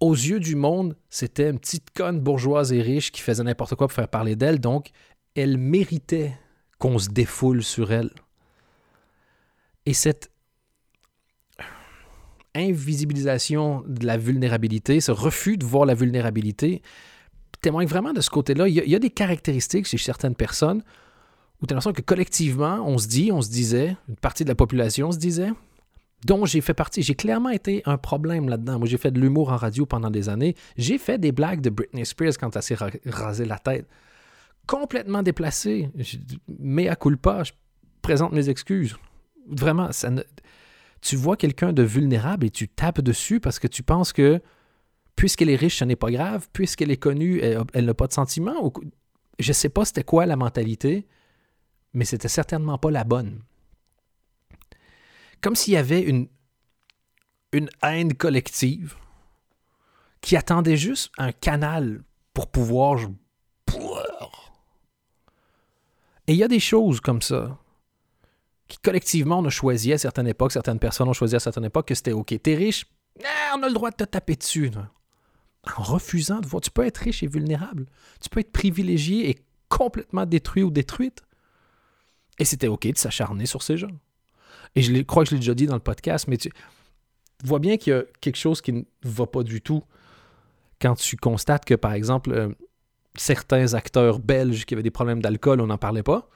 Aux 0.00 0.14
yeux 0.14 0.40
du 0.40 0.56
monde, 0.56 0.96
c'était 1.08 1.50
une 1.50 1.58
petite 1.58 1.90
conne 1.90 2.20
bourgeoise 2.20 2.72
et 2.72 2.82
riche 2.82 3.10
qui 3.10 3.22
faisait 3.22 3.42
n'importe 3.42 3.74
quoi 3.74 3.88
pour 3.88 3.94
faire 3.94 4.08
parler 4.08 4.36
d'elle, 4.36 4.60
donc 4.60 4.90
elle 5.34 5.58
méritait 5.58 6.36
qu'on 6.78 6.98
se 6.98 7.08
défoule 7.08 7.62
sur 7.62 7.92
elle. 7.92 8.10
Et 9.84 9.94
cette 9.94 10.30
invisibilisation 12.54 13.84
de 13.86 14.06
la 14.06 14.16
vulnérabilité, 14.16 15.00
ce 15.00 15.12
refus 15.12 15.56
de 15.58 15.64
voir 15.64 15.86
la 15.86 15.94
vulnérabilité, 15.94 16.82
témoigne 17.60 17.86
vraiment 17.86 18.12
de 18.12 18.20
ce 18.20 18.30
côté-là. 18.30 18.68
Il, 18.68 18.74
y, 18.74 18.94
a, 18.94 18.98
des 18.98 19.10
caractéristiques 19.10 19.86
chez 19.86 19.98
certaines 19.98 20.34
personnes 20.34 20.82
où 21.60 21.66
tu 21.66 21.72
as 21.72 21.74
l'impression 21.74 21.92
que 21.92 22.02
collectivement, 22.02 22.82
on 22.86 22.98
se 22.98 23.06
dit, 23.06 23.30
on 23.32 23.40
se 23.40 23.50
disait, 23.50 23.96
une 24.08 24.16
partie 24.16 24.44
de 24.44 24.48
la 24.48 24.54
population 24.54 25.10
se 25.12 25.18
disait, 25.18 25.50
dont 26.24 26.44
j'ai 26.44 26.60
fait 26.60 26.74
partie. 26.74 27.02
J'ai 27.02 27.14
clairement 27.14 27.50
été 27.50 27.82
un 27.86 27.98
problème 27.98 28.48
là-dedans. 28.48 28.78
Moi, 28.78 28.88
j'ai 28.88 28.98
fait 28.98 29.10
de 29.10 29.20
l'humour 29.20 29.52
en 29.52 29.56
radio 29.56 29.86
pendant 29.86 30.10
des 30.10 30.28
années. 30.28 30.54
J'ai 30.76 30.98
fait 30.98 31.18
des 31.18 31.32
blagues 31.32 31.60
de 31.60 31.70
Britney 31.70 32.04
Spears 32.04 32.34
quand 32.38 32.54
elle 32.56 32.62
s'est 32.62 32.76
rasé 33.06 33.44
la 33.44 33.58
tête. 33.58 33.86
Complètement 34.66 35.22
déplacé. 35.22 35.90
Mais 36.58 36.88
à 36.88 36.96
culpa, 36.96 37.44
je 37.44 37.52
présente 38.02 38.32
mes 38.32 38.48
excuses. 38.48 38.96
Vraiment, 39.48 39.92
ça 39.92 40.10
tu 41.00 41.14
vois 41.14 41.36
quelqu'un 41.36 41.72
de 41.72 41.82
vulnérable 41.82 42.46
et 42.46 42.50
tu 42.50 42.68
tapes 42.68 43.00
dessus 43.00 43.38
parce 43.38 43.58
que 43.58 43.68
tu 43.68 43.82
penses 43.82 44.12
que 44.12 44.40
puisqu'elle 45.16 45.50
est 45.50 45.56
riche, 45.56 45.78
ce 45.78 45.84
n'est 45.84 45.96
pas 45.96 46.10
grave, 46.10 46.48
puisqu'elle 46.52 46.90
est 46.90 46.98
connue, 46.98 47.40
elle 47.40 47.84
n'a 47.84 47.94
pas 47.94 48.06
de 48.06 48.12
sentiments. 48.12 48.72
Je 49.38 49.48
ne 49.48 49.54
sais 49.54 49.70
pas 49.70 49.84
c'était 49.84 50.04
quoi 50.04 50.26
la 50.26 50.36
mentalité, 50.36 51.06
mais 51.94 52.04
c'était 52.04 52.28
certainement 52.28 52.78
pas 52.78 52.90
la 52.90 53.04
bonne. 53.04 53.42
Comme 55.40 55.56
s'il 55.56 55.74
y 55.74 55.78
avait 55.78 56.02
une, 56.02 56.28
haine 57.82 58.12
collective 58.12 58.96
qui 60.20 60.36
attendait 60.36 60.76
juste 60.76 61.10
un 61.16 61.32
canal 61.32 62.02
pour 62.34 62.50
pouvoir. 62.50 62.98
Et 66.28 66.32
il 66.32 66.36
y 66.36 66.42
a 66.42 66.48
des 66.48 66.60
choses 66.60 67.00
comme 67.00 67.22
ça 67.22 67.58
qui 68.68 68.78
collectivement 68.78 69.38
on 69.38 69.44
a 69.44 69.50
choisi 69.50 69.92
à 69.92 69.98
certaines 69.98 70.26
époques, 70.26 70.52
certaines 70.52 70.80
personnes 70.80 71.08
ont 71.08 71.14
choisi 71.14 71.36
à 71.36 71.40
certaines 71.40 71.66
époques 71.66 71.86
que 71.86 71.94
c'était 71.94 72.12
OK. 72.12 72.34
T'es 72.42 72.56
riche, 72.56 72.84
ah, 73.24 73.54
on 73.56 73.62
a 73.62 73.68
le 73.68 73.74
droit 73.74 73.90
de 73.90 73.96
te 73.96 74.04
taper 74.04 74.34
dessus 74.34 74.70
en 75.76 75.82
refusant 75.82 76.40
de 76.40 76.46
voir. 76.46 76.60
Tu 76.60 76.70
peux 76.70 76.84
être 76.84 76.98
riche 76.98 77.22
et 77.22 77.26
vulnérable. 77.26 77.86
Tu 78.20 78.28
peux 78.28 78.40
être 78.40 78.52
privilégié 78.52 79.30
et 79.30 79.36
complètement 79.68 80.26
détruit 80.26 80.62
ou 80.62 80.70
détruite. 80.70 81.22
Et 82.38 82.44
c'était 82.44 82.68
OK 82.68 82.86
de 82.86 82.98
s'acharner 82.98 83.46
sur 83.46 83.62
ces 83.62 83.76
gens. 83.76 83.90
Et 84.74 84.82
je 84.82 84.92
crois 85.02 85.24
que 85.24 85.30
je 85.30 85.34
l'ai 85.34 85.40
déjà 85.40 85.54
dit 85.54 85.66
dans 85.66 85.74
le 85.74 85.80
podcast, 85.80 86.28
mais 86.28 86.36
tu 86.36 86.50
vois 87.44 87.58
bien 87.58 87.76
qu'il 87.76 87.92
y 87.92 87.96
a 87.96 88.02
quelque 88.20 88.36
chose 88.36 88.60
qui 88.60 88.72
ne 88.72 88.82
va 89.02 89.26
pas 89.26 89.42
du 89.42 89.60
tout 89.60 89.82
quand 90.80 90.94
tu 90.94 91.16
constates 91.16 91.64
que, 91.64 91.74
par 91.74 91.92
exemple, 91.92 92.32
euh, 92.32 92.48
certains 93.16 93.74
acteurs 93.74 94.18
belges 94.18 94.66
qui 94.66 94.74
avaient 94.74 94.82
des 94.82 94.90
problèmes 94.90 95.22
d'alcool, 95.22 95.60
on 95.60 95.66
n'en 95.66 95.78
parlait 95.78 96.02
pas. 96.02 96.28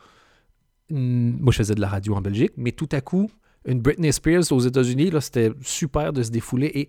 Moi, 0.88 1.52
je 1.52 1.58
faisais 1.58 1.74
de 1.74 1.80
la 1.80 1.88
radio 1.88 2.14
en 2.14 2.20
Belgique, 2.20 2.52
mais 2.56 2.72
tout 2.72 2.88
à 2.92 3.00
coup, 3.00 3.30
une 3.66 3.80
Britney 3.80 4.12
Spears 4.12 4.50
aux 4.50 4.60
États-Unis, 4.60 5.10
c'était 5.20 5.50
super 5.62 6.12
de 6.12 6.22
se 6.22 6.30
défouler. 6.30 6.70
Et 6.74 6.88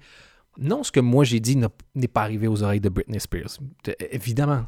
non, 0.58 0.84
ce 0.84 0.92
que 0.92 1.00
moi 1.00 1.24
j'ai 1.24 1.40
dit 1.40 1.58
n'est 1.96 2.08
pas 2.08 2.22
arrivé 2.22 2.48
aux 2.48 2.64
oreilles 2.64 2.82
de 2.82 2.90
Britney 2.90 3.20
Spears. 3.20 3.58
Évidemment. 4.12 4.66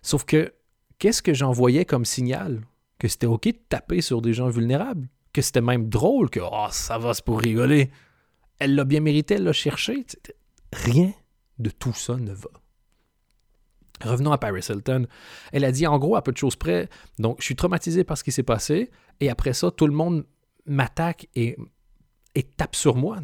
Sauf 0.00 0.24
que, 0.24 0.52
qu'est-ce 0.98 1.22
que 1.22 1.34
j'envoyais 1.34 1.84
comme 1.84 2.04
signal? 2.04 2.62
Que 2.98 3.08
c'était 3.08 3.26
OK 3.26 3.44
de 3.44 3.58
taper 3.68 4.00
sur 4.00 4.22
des 4.22 4.32
gens 4.32 4.48
vulnérables? 4.48 5.08
Que 5.32 5.42
c'était 5.42 5.60
même 5.60 5.88
drôle? 5.88 6.30
Que, 6.30 6.40
oh, 6.40 6.66
ça 6.70 6.98
va, 6.98 7.14
c'est 7.14 7.24
pour 7.24 7.40
rigoler. 7.40 7.90
Elle 8.58 8.74
l'a 8.74 8.84
bien 8.84 9.00
mérité, 9.00 9.34
elle 9.34 9.44
l'a 9.44 9.52
cherché. 9.52 10.04
Rien 10.72 11.12
de 11.58 11.70
tout 11.70 11.92
ça 11.92 12.16
ne 12.16 12.32
va. 12.32 12.50
Revenons 14.02 14.32
à 14.32 14.38
Paris 14.38 14.64
Hilton. 14.68 15.06
Elle 15.52 15.64
a 15.64 15.72
dit 15.72 15.86
en 15.86 15.98
gros 15.98 16.16
à 16.16 16.22
peu 16.22 16.32
de 16.32 16.36
choses 16.36 16.56
près, 16.56 16.88
donc 17.18 17.36
je 17.40 17.44
suis 17.44 17.56
traumatisé 17.56 18.02
par 18.02 18.18
ce 18.18 18.24
qui 18.24 18.32
s'est 18.32 18.42
passé, 18.42 18.90
et 19.20 19.30
après 19.30 19.52
ça, 19.52 19.70
tout 19.70 19.86
le 19.86 19.92
monde 19.92 20.26
m'attaque 20.66 21.28
et 21.34 21.56
tape 22.56 22.74
sur 22.74 22.96
moi. 22.96 23.20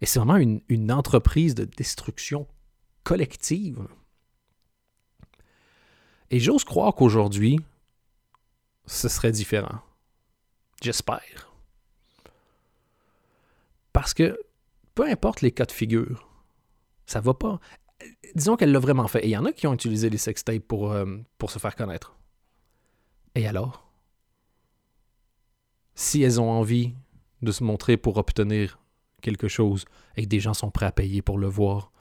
Et 0.00 0.06
c'est 0.06 0.18
vraiment 0.18 0.36
une, 0.36 0.92
entreprise 0.92 1.54
de 1.54 1.64
destruction 1.64 2.46
collective. 3.04 3.86
Et 6.30 6.38
j'ose 6.40 6.64
croire 6.64 6.94
qu'aujourd'hui, 6.94 7.58
ce 8.86 9.08
serait 9.08 9.32
différent. 9.32 9.80
J'espère. 10.82 11.52
Parce 13.92 14.14
que 14.14 14.38
peu 14.94 15.08
importe 15.08 15.40
les 15.40 15.52
cas 15.52 15.64
de 15.64 15.72
figure, 15.72 16.28
ça 17.06 17.20
va 17.20 17.34
pas. 17.34 17.58
Disons 18.34 18.56
qu'elle 18.56 18.72
l'a 18.72 18.78
vraiment 18.78 19.08
fait. 19.08 19.24
Et 19.24 19.28
il 19.28 19.32
y 19.32 19.36
en 19.36 19.44
a 19.44 19.52
qui 19.52 19.66
ont 19.66 19.74
utilisé 19.74 20.10
les 20.10 20.18
sextapes 20.18 20.58
pour, 20.58 20.92
euh, 20.92 21.16
pour 21.38 21.50
se 21.50 21.58
faire 21.58 21.74
connaître. 21.74 22.16
Et 23.34 23.46
alors? 23.46 23.90
Si 25.94 26.22
elles 26.22 26.40
ont 26.40 26.50
envie 26.50 26.94
de 27.42 27.50
se 27.50 27.64
montrer 27.64 27.96
pour 27.96 28.16
obtenir 28.18 28.77
quelque 29.22 29.48
chose 29.48 29.84
et 30.16 30.22
que 30.22 30.28
des 30.28 30.40
gens 30.40 30.54
sont 30.54 30.70
prêts 30.70 30.86
à 30.86 30.92
payer 30.92 31.22
pour 31.22 31.38
le 31.38 31.46
voir. 31.46 31.92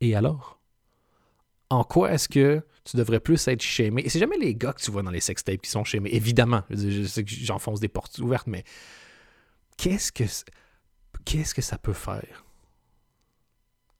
Et 0.00 0.14
alors? 0.14 0.58
En 1.68 1.84
quoi 1.84 2.12
est-ce 2.12 2.28
que 2.28 2.64
tu 2.84 2.96
devrais 2.96 3.20
plus 3.20 3.46
être 3.46 3.62
shamé? 3.62 4.02
Et 4.02 4.08
c'est 4.08 4.18
jamais 4.18 4.38
les 4.38 4.54
gars 4.54 4.72
que 4.72 4.82
tu 4.82 4.90
vois 4.90 5.02
dans 5.02 5.10
les 5.10 5.20
sextapes 5.20 5.62
qui 5.62 5.70
sont 5.70 5.84
shamés. 5.84 6.10
Évidemment, 6.12 6.62
je 6.70 7.04
sais 7.04 7.22
que 7.24 7.30
j'enfonce 7.30 7.78
des 7.80 7.88
portes 7.88 8.18
ouvertes, 8.18 8.48
mais 8.48 8.64
qu'est-ce 9.76 10.10
que 10.10 10.24
qu'est-ce 11.24 11.54
que 11.54 11.62
ça 11.62 11.78
peut 11.78 11.92
faire 11.92 12.44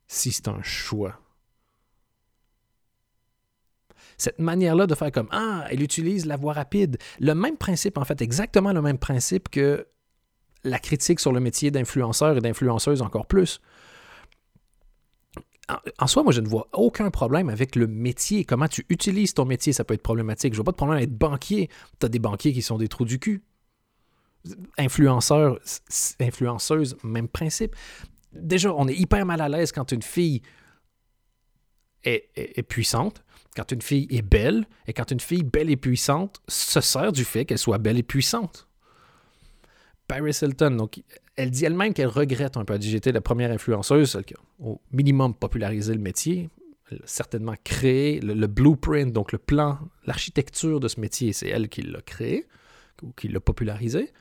si 0.07 0.31
c'est 0.31 0.49
un 0.49 0.61
choix? 0.61 1.19
Cette 4.17 4.39
manière-là 4.39 4.85
de 4.85 4.93
faire 4.93 5.11
comme 5.11 5.29
Ah, 5.31 5.65
elle 5.69 5.81
utilise 5.81 6.25
la 6.25 6.35
voie 6.35 6.53
rapide. 6.53 6.97
Le 7.19 7.33
même 7.33 7.57
principe, 7.57 7.97
en 7.97 8.03
fait, 8.03 8.21
exactement 8.21 8.73
le 8.73 8.81
même 8.81 8.97
principe 8.97 9.49
que 9.49 9.87
la 10.63 10.79
critique 10.79 11.19
sur 11.19 11.31
le 11.31 11.39
métier 11.39 11.71
d'influenceur 11.71 12.37
et 12.37 12.41
d'influenceuse 12.41 13.01
encore 13.01 13.25
plus. 13.25 13.59
En, 15.99 16.07
soi, 16.07 16.23
moi, 16.23 16.33
je 16.33 16.41
ne 16.41 16.47
vois 16.47 16.67
aucun 16.73 17.09
problème 17.11 17.49
avec 17.49 17.75
le 17.75 17.87
métier. 17.87 18.43
Comment 18.43 18.67
tu 18.67 18.85
utilises 18.89 19.33
ton 19.33 19.45
métier, 19.45 19.73
ça 19.73 19.83
peut 19.83 19.93
être 19.93 20.03
problématique. 20.03 20.53
Je 20.53 20.57
vois 20.57 20.65
pas 20.65 20.71
de 20.71 20.77
problème 20.77 20.97
avec 20.97 21.09
être 21.09 21.17
banquier. 21.17 21.69
Tu 21.99 22.05
as 22.05 22.09
des 22.09 22.19
banquiers 22.19 22.51
qui 22.51 22.61
sont 22.61 22.77
des 22.77 22.87
trous 22.87 23.05
du 23.05 23.19
cul. 23.19 23.43
Influenceurs, 24.77 25.59
influenceuse, 26.19 26.97
même 27.03 27.27
principe. 27.27 27.75
Déjà, 28.33 28.73
on 28.73 28.87
est 28.87 28.95
hyper 28.95 29.25
mal 29.25 29.39
à 29.39 29.49
l'aise 29.49 29.71
quand 29.71 29.91
une 29.91 30.01
fille 30.01 30.41
est, 32.03 32.67
puissante, 32.67 33.23
quand 33.55 33.71
une 33.71 33.81
fille 33.81 34.07
est 34.09 34.23
belle, 34.23 34.65
et 34.87 34.93
quand 34.93 35.11
une 35.11 35.19
fille 35.19 35.43
belle 35.43 35.69
et 35.69 35.77
puissante 35.77 36.41
se 36.47 36.81
sert 36.81 37.11
du 37.11 37.23
fait 37.23 37.45
qu'elle 37.45 37.59
soit 37.59 37.77
belle 37.77 37.97
et 37.97 38.03
puissante. 38.03 38.67
Paris 40.11 40.37
Hilton, 40.41 40.71
donc, 40.71 41.01
elle 41.37 41.51
dit 41.51 41.63
elle-même 41.63 41.93
qu'elle 41.93 42.07
regrette 42.07 42.57
un 42.57 42.65
peu. 42.65 42.73
Elle 42.73 42.81
dit 42.81 42.89
J'étais 42.89 43.13
la 43.13 43.21
première 43.21 43.49
influenceuse, 43.49 44.11
celle 44.11 44.25
qui 44.25 44.33
a 44.33 44.37
au 44.59 44.81
minimum 44.91 45.33
popularisé 45.33 45.93
le 45.93 46.01
métier, 46.01 46.49
elle 46.91 46.97
a 46.97 47.07
certainement 47.07 47.55
créé 47.63 48.19
le, 48.19 48.47
blueprint, 48.47 49.13
donc 49.13 49.31
le 49.31 49.37
plan, 49.37 49.79
l'architecture 50.05 50.81
de 50.81 50.89
ce 50.89 50.99
métier, 50.99 51.31
c'est 51.31 51.47
elle 51.47 51.69
qui 51.69 51.81
l'a 51.83 52.01
créé 52.01 52.45
ou 53.01 53.13
qui 53.13 53.29
l'a 53.29 53.39
popularisé. 53.39 54.11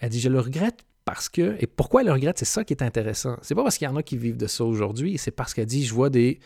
Elle 0.00 0.10
dit 0.10 0.20
Je 0.20 0.28
le 0.28 0.40
regrette 0.40 0.84
parce 1.04 1.28
que, 1.28 1.56
et 1.60 1.68
pourquoi 1.68 2.00
elle 2.00 2.08
le 2.08 2.12
regrette, 2.14 2.38
c'est 2.38 2.46
ça 2.46 2.64
qui 2.64 2.72
est 2.72 2.82
intéressant. 2.82 3.38
C'est 3.42 3.54
pas 3.54 3.62
parce 3.62 3.78
qu'il 3.78 3.84
y 3.84 3.88
en 3.88 3.94
a 3.94 4.02
qui 4.02 4.18
vivent 4.18 4.36
de 4.36 4.48
ça 4.48 4.64
aujourd'hui, 4.64 5.16
c'est 5.16 5.30
parce 5.30 5.54
qu'elle 5.54 5.66
dit, 5.66 5.84
je 5.84 5.94
vois 5.94 6.10
des 6.10 6.40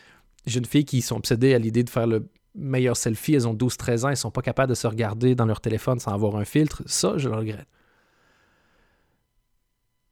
jeunes 0.46 0.66
filles 0.66 0.84
qui 0.84 1.00
sont 1.00 1.16
obsédées 1.16 1.54
à 1.54 1.58
l'idée 1.58 1.84
de 1.84 1.90
faire 1.90 2.06
le 2.06 2.28
meilleur 2.54 2.96
selfie, 2.96 3.34
elles 3.34 3.48
ont 3.48 3.54
12-13 3.54 4.04
ans, 4.04 4.08
elles 4.10 4.16
sont 4.16 4.30
pas 4.30 4.42
capables 4.42 4.70
de 4.70 4.74
se 4.74 4.86
regarder 4.86 5.34
dans 5.34 5.46
leur 5.46 5.60
téléphone 5.60 5.98
sans 5.98 6.12
avoir 6.12 6.36
un 6.36 6.44
filtre. 6.44 6.82
Ça, 6.86 7.18
je 7.18 7.28
le 7.28 7.36
regrette. 7.36 7.68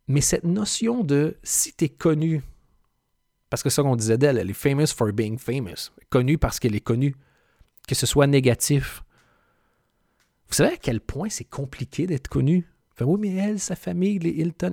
Mais 0.09 0.21
cette 0.21 0.45
notion 0.45 1.05
de 1.05 1.37
si 1.43 1.75
tu 1.75 1.85
es 1.85 1.89
connu, 1.89 2.43
parce 3.51 3.63
que 3.63 3.71
ça 3.71 3.83
qu'on 3.83 3.97
disait 3.97 4.19
d'elle, 4.19 4.39
elle 4.39 4.51
est 4.51 4.55
famous 4.55 4.89
for 4.89 5.13
being 5.13 5.39
famous, 5.39 5.91
connue 6.11 6.39
parce 6.39 6.59
qu'elle 6.59 6.75
est 6.75 6.81
connue, 6.81 7.15
que 7.87 7.95
ce 7.95 8.07
soit 8.07 8.27
négatif. 8.27 9.05
Vous 10.49 10.55
savez 10.55 10.75
à 10.75 10.77
quel 10.77 11.01
point 11.01 11.29
c'est 11.29 11.45
compliqué 11.45 12.07
d'être 12.07 12.29
connu? 12.29 12.69
oui, 13.01 13.19
mais 13.21 13.35
elle, 13.35 13.59
sa 13.59 13.75
famille, 13.77 14.19
les 14.19 14.31
Hilton, 14.31 14.73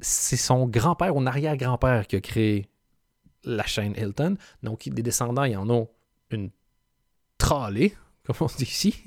c'est 0.00 0.36
son 0.36 0.68
grand-père 0.68 1.16
ou 1.16 1.26
arrière-grand-père 1.26 2.06
qui 2.06 2.16
a 2.16 2.20
créé 2.20 2.68
la 3.44 3.64
chaîne 3.66 3.94
Hilton. 3.96 4.36
Donc, 4.62 4.88
des 4.88 5.02
descendants, 5.02 5.44
ils 5.44 5.56
en 5.56 5.68
ont 5.68 5.88
une 6.32 6.50
tralée, 7.38 7.94
comme 8.24 8.36
on 8.40 8.46
dit 8.46 8.64
ici. 8.64 9.02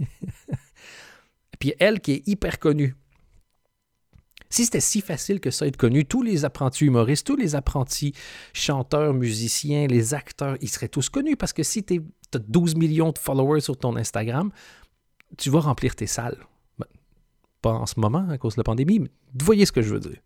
Puis 1.59 1.73
elle 1.79 2.01
qui 2.01 2.13
est 2.13 2.27
hyper 2.27 2.59
connue. 2.59 2.95
Si 4.49 4.65
c'était 4.65 4.79
si 4.79 5.01
facile 5.01 5.39
que 5.39 5.51
ça 5.51 5.67
être 5.67 5.77
connu, 5.77 6.05
tous 6.05 6.21
les 6.21 6.45
apprentis 6.45 6.85
humoristes, 6.85 7.25
tous 7.25 7.35
les 7.35 7.55
apprentis 7.55 8.13
chanteurs, 8.53 9.13
musiciens, 9.13 9.87
les 9.87 10.13
acteurs, 10.13 10.57
ils 10.61 10.69
seraient 10.69 10.87
tous 10.87 11.09
connus 11.09 11.35
parce 11.35 11.51
que 11.51 11.63
si 11.63 11.83
tu 11.83 12.01
as 12.33 12.39
12 12.39 12.75
millions 12.75 13.11
de 13.11 13.17
followers 13.17 13.61
sur 13.61 13.77
ton 13.77 13.95
Instagram, 13.95 14.51
tu 15.37 15.49
vas 15.49 15.61
remplir 15.61 15.95
tes 15.95 16.07
salles 16.07 16.37
en 17.63 17.85
ce 17.85 17.99
moment 17.99 18.27
à 18.29 18.37
cause 18.37 18.55
de 18.55 18.59
la 18.59 18.63
pandémie, 18.63 18.99
mais 18.99 19.09
vous 19.33 19.45
voyez 19.45 19.65
ce 19.65 19.71
que 19.71 19.81
je 19.81 19.93
veux 19.93 19.99
dire. 19.99 20.19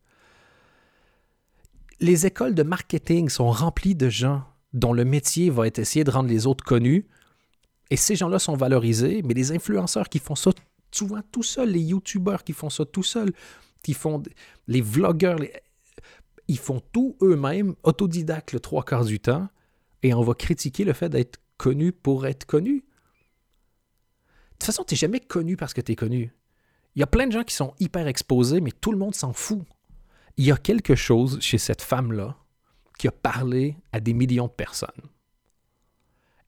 Les 1.99 2.25
écoles 2.25 2.55
de 2.55 2.63
marketing 2.63 3.29
sont 3.29 3.49
remplies 3.49 3.95
de 3.95 4.09
gens 4.09 4.43
dont 4.73 4.93
le 4.93 5.05
métier 5.05 5.49
va 5.49 5.67
être 5.67 5.79
essayer 5.79 6.03
de 6.03 6.11
rendre 6.11 6.29
les 6.29 6.47
autres 6.47 6.63
connus, 6.63 7.07
et 7.89 7.95
ces 7.95 8.15
gens-là 8.15 8.39
sont 8.39 8.55
valorisés, 8.55 9.21
mais 9.23 9.33
les 9.33 9.51
influenceurs 9.51 10.09
qui 10.09 10.19
font 10.19 10.35
ça 10.35 10.51
souvent 10.91 11.21
tout 11.31 11.43
seuls, 11.43 11.69
les 11.69 11.81
youtubeurs 11.81 12.43
qui 12.43 12.53
font 12.53 12.69
ça 12.69 12.85
tout 12.85 13.03
seuls, 13.03 13.31
les 14.67 14.81
vlogueurs, 14.81 15.39
ils 16.47 16.57
font 16.57 16.81
tout 16.91 17.17
eux-mêmes, 17.21 17.75
autodidactes 17.83 18.53
le 18.53 18.59
trois 18.59 18.83
quarts 18.83 19.05
du 19.05 19.19
temps, 19.19 19.47
et 20.03 20.13
on 20.13 20.21
va 20.21 20.33
critiquer 20.33 20.83
le 20.83 20.93
fait 20.93 21.09
d'être 21.09 21.39
connu 21.57 21.91
pour 21.91 22.25
être 22.25 22.45
connu. 22.45 22.75
De 22.75 22.81
toute 24.53 24.63
façon, 24.65 24.83
tu 24.83 24.93
n'es 24.93 24.97
jamais 24.97 25.19
connu 25.19 25.57
parce 25.57 25.73
que 25.73 25.81
tu 25.81 25.93
es 25.93 25.95
connu. 25.95 26.33
Il 26.95 26.99
y 26.99 27.03
a 27.03 27.07
plein 27.07 27.27
de 27.27 27.31
gens 27.31 27.43
qui 27.43 27.55
sont 27.55 27.73
hyper 27.79 28.07
exposés, 28.07 28.61
mais 28.61 28.71
tout 28.71 28.91
le 28.91 28.97
monde 28.97 29.15
s'en 29.15 29.33
fout. 29.33 29.61
Il 30.37 30.45
y 30.45 30.51
a 30.51 30.57
quelque 30.57 30.95
chose 30.95 31.39
chez 31.41 31.57
cette 31.57 31.81
femme-là 31.81 32.37
qui 32.99 33.07
a 33.07 33.11
parlé 33.11 33.77
à 33.91 33.99
des 33.99 34.13
millions 34.13 34.45
de 34.45 34.51
personnes. 34.51 34.89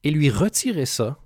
Et 0.04 0.10
lui 0.12 0.30
retirer 0.30 0.86
ça, 0.86 1.18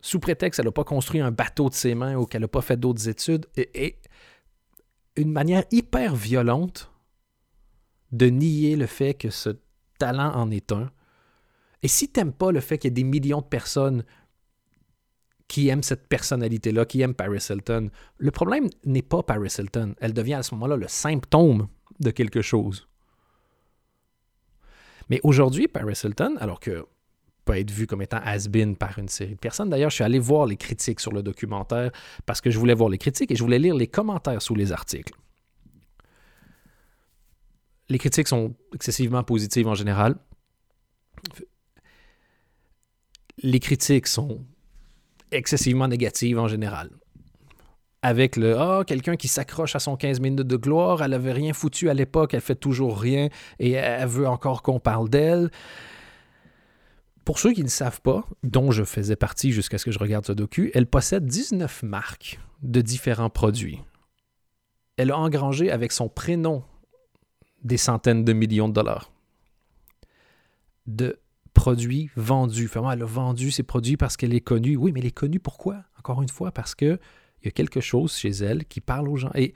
sous 0.00 0.20
prétexte 0.20 0.58
qu'elle 0.58 0.66
n'a 0.66 0.72
pas 0.72 0.84
construit 0.84 1.20
un 1.20 1.32
bateau 1.32 1.68
de 1.68 1.74
ses 1.74 1.96
mains 1.96 2.14
ou 2.14 2.26
qu'elle 2.26 2.42
n'a 2.42 2.48
pas 2.48 2.60
fait 2.60 2.76
d'autres 2.76 3.08
études, 3.08 3.46
est 3.56 3.98
une 5.16 5.32
manière 5.32 5.64
hyper 5.72 6.14
violente 6.14 6.92
de 8.12 8.26
nier 8.26 8.76
le 8.76 8.86
fait 8.86 9.14
que 9.14 9.30
ce 9.30 9.50
talent 9.98 10.32
en 10.34 10.50
est 10.50 10.70
un. 10.70 10.92
Et 11.82 11.88
si 11.88 12.12
tu 12.12 12.20
n'aimes 12.20 12.34
pas 12.34 12.52
le 12.52 12.60
fait 12.60 12.78
qu'il 12.78 12.88
y 12.88 12.92
ait 12.92 13.02
des 13.02 13.04
millions 13.04 13.40
de 13.40 13.46
personnes 13.46 14.04
qui 15.48 15.68
aime 15.68 15.82
cette 15.82 16.08
personnalité-là, 16.08 16.84
qui 16.84 17.00
aime 17.00 17.14
Paris 17.14 17.38
Hilton. 17.48 17.90
Le 18.18 18.30
problème 18.32 18.68
n'est 18.84 19.02
pas 19.02 19.22
Paris 19.22 19.54
Hilton. 19.56 19.94
Elle 20.00 20.12
devient 20.12 20.34
à 20.34 20.42
ce 20.42 20.54
moment-là 20.54 20.76
le 20.76 20.88
symptôme 20.88 21.68
de 22.00 22.10
quelque 22.10 22.42
chose. 22.42 22.88
Mais 25.08 25.20
aujourd'hui, 25.22 25.68
Paris 25.68 26.00
Hilton, 26.02 26.36
alors 26.38 26.60
que 26.60 26.86
peut 27.46 27.56
être 27.56 27.70
vu 27.70 27.86
comme 27.86 28.02
étant 28.02 28.20
has-been 28.22 28.76
par 28.76 28.98
une 28.98 29.08
série 29.08 29.34
de 29.34 29.38
personnes. 29.38 29.70
D'ailleurs, 29.70 29.90
je 29.90 29.94
suis 29.94 30.04
allé 30.04 30.18
voir 30.18 30.46
les 30.46 30.56
critiques 30.56 31.00
sur 31.00 31.12
le 31.12 31.22
documentaire 31.22 31.92
parce 32.26 32.40
que 32.42 32.50
je 32.50 32.58
voulais 32.58 32.74
voir 32.74 32.90
les 32.90 32.98
critiques 32.98 33.30
et 33.30 33.36
je 33.36 33.42
voulais 33.42 33.60
lire 33.60 33.74
les 33.74 33.86
commentaires 33.86 34.42
sous 34.42 34.54
les 34.54 34.72
articles. 34.72 35.14
Les 37.88 37.98
critiques 37.98 38.26
sont 38.26 38.54
excessivement 38.74 39.22
positives 39.22 39.68
en 39.68 39.76
général. 39.76 40.16
Les 43.38 43.60
critiques 43.60 44.08
sont 44.08 44.44
excessivement 45.30 45.86
négative 45.86 46.38
en 46.38 46.48
général. 46.48 46.90
Avec 48.02 48.36
le 48.36 48.58
Ah, 48.58 48.84
quelqu'un 48.86 49.16
qui 49.16 49.28
s'accroche 49.28 49.74
à 49.74 49.78
son 49.78 49.96
15 49.96 50.20
minutes 50.20 50.46
de 50.46 50.56
gloire, 50.56 51.02
elle 51.02 51.14
avait 51.14 51.32
rien 51.32 51.52
foutu 51.52 51.90
à 51.90 51.94
l'époque, 51.94 52.34
elle 52.34 52.40
fait 52.40 52.54
toujours 52.54 53.00
rien 53.00 53.28
et 53.58 53.72
elle 53.72 54.08
veut 54.08 54.28
encore 54.28 54.62
qu'on 54.62 54.78
parle 54.78 55.08
d'elle. 55.08 55.50
Pour 57.24 57.40
ceux 57.40 57.52
qui 57.52 57.64
ne 57.64 57.68
savent 57.68 58.00
pas, 58.02 58.24
dont 58.44 58.70
je 58.70 58.84
faisais 58.84 59.16
partie 59.16 59.50
jusqu'à 59.50 59.78
ce 59.78 59.84
que 59.84 59.90
je 59.90 59.98
regarde 59.98 60.24
ce 60.24 60.32
docu, 60.32 60.70
elle 60.74 60.86
possède 60.86 61.26
19 61.26 61.82
marques 61.82 62.38
de 62.62 62.80
différents 62.80 63.30
produits. 63.30 63.82
Elle 64.96 65.10
a 65.10 65.18
engrangé 65.18 65.70
avec 65.72 65.90
son 65.90 66.08
prénom 66.08 66.62
des 67.64 67.76
centaines 67.76 68.24
de 68.24 68.32
millions 68.32 68.68
de 68.68 68.74
dollars. 68.74 69.10
De 70.86 71.18
produits 71.52 72.10
vendus. 72.14 72.70
Enfin, 72.72 72.88
elle 72.92 73.02
a 73.02 73.06
vendu 73.06 73.50
ses 73.50 73.64
produits 73.64 73.96
parce 73.96 74.16
qu'elle 74.16 74.34
est 74.34 74.40
connue. 74.40 74.76
Oui, 74.76 74.92
mais 74.92 75.00
elle 75.00 75.06
est 75.06 75.10
connue 75.10 75.40
pourquoi? 75.40 75.82
Encore 75.98 76.22
une 76.22 76.28
fois, 76.28 76.52
parce 76.52 76.76
quelque 77.50 77.80
chose 77.80 78.14
chez 78.14 78.30
elle 78.30 78.64
qui 78.64 78.80
parle 78.80 79.08
aux 79.08 79.16
gens. 79.16 79.30
Et 79.34 79.54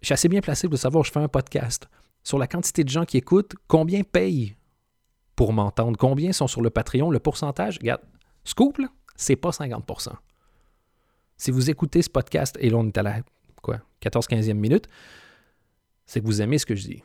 je 0.00 0.06
suis 0.06 0.14
assez 0.14 0.28
bien 0.28 0.40
placé 0.40 0.68
pour 0.68 0.78
savoir, 0.78 1.04
je 1.04 1.12
fais 1.12 1.20
un 1.20 1.28
podcast 1.28 1.88
sur 2.24 2.38
la 2.38 2.46
quantité 2.46 2.84
de 2.84 2.88
gens 2.88 3.04
qui 3.04 3.16
écoutent, 3.16 3.54
combien 3.66 4.02
payent 4.02 4.56
pour 5.36 5.52
m'entendre, 5.52 5.96
combien 5.96 6.32
sont 6.32 6.46
sur 6.46 6.62
le 6.62 6.70
Patreon, 6.70 7.10
le 7.10 7.18
pourcentage. 7.18 7.78
Regarde, 7.80 8.02
scoop, 8.44 8.78
c'est 9.16 9.36
pas 9.36 9.50
50% 9.50 10.10
Si 11.36 11.50
vous 11.50 11.70
écoutez 11.70 12.02
ce 12.02 12.10
podcast, 12.10 12.56
et 12.60 12.70
là 12.70 12.76
on 12.78 12.86
est 12.86 12.98
à 12.98 13.02
la 13.02 13.20
quoi, 13.62 13.80
14-15e 14.02 14.54
minute, 14.54 14.88
c'est 16.06 16.20
que 16.20 16.26
vous 16.26 16.42
aimez 16.42 16.58
ce 16.58 16.66
que 16.66 16.74
je 16.74 16.84
dis. 16.84 17.02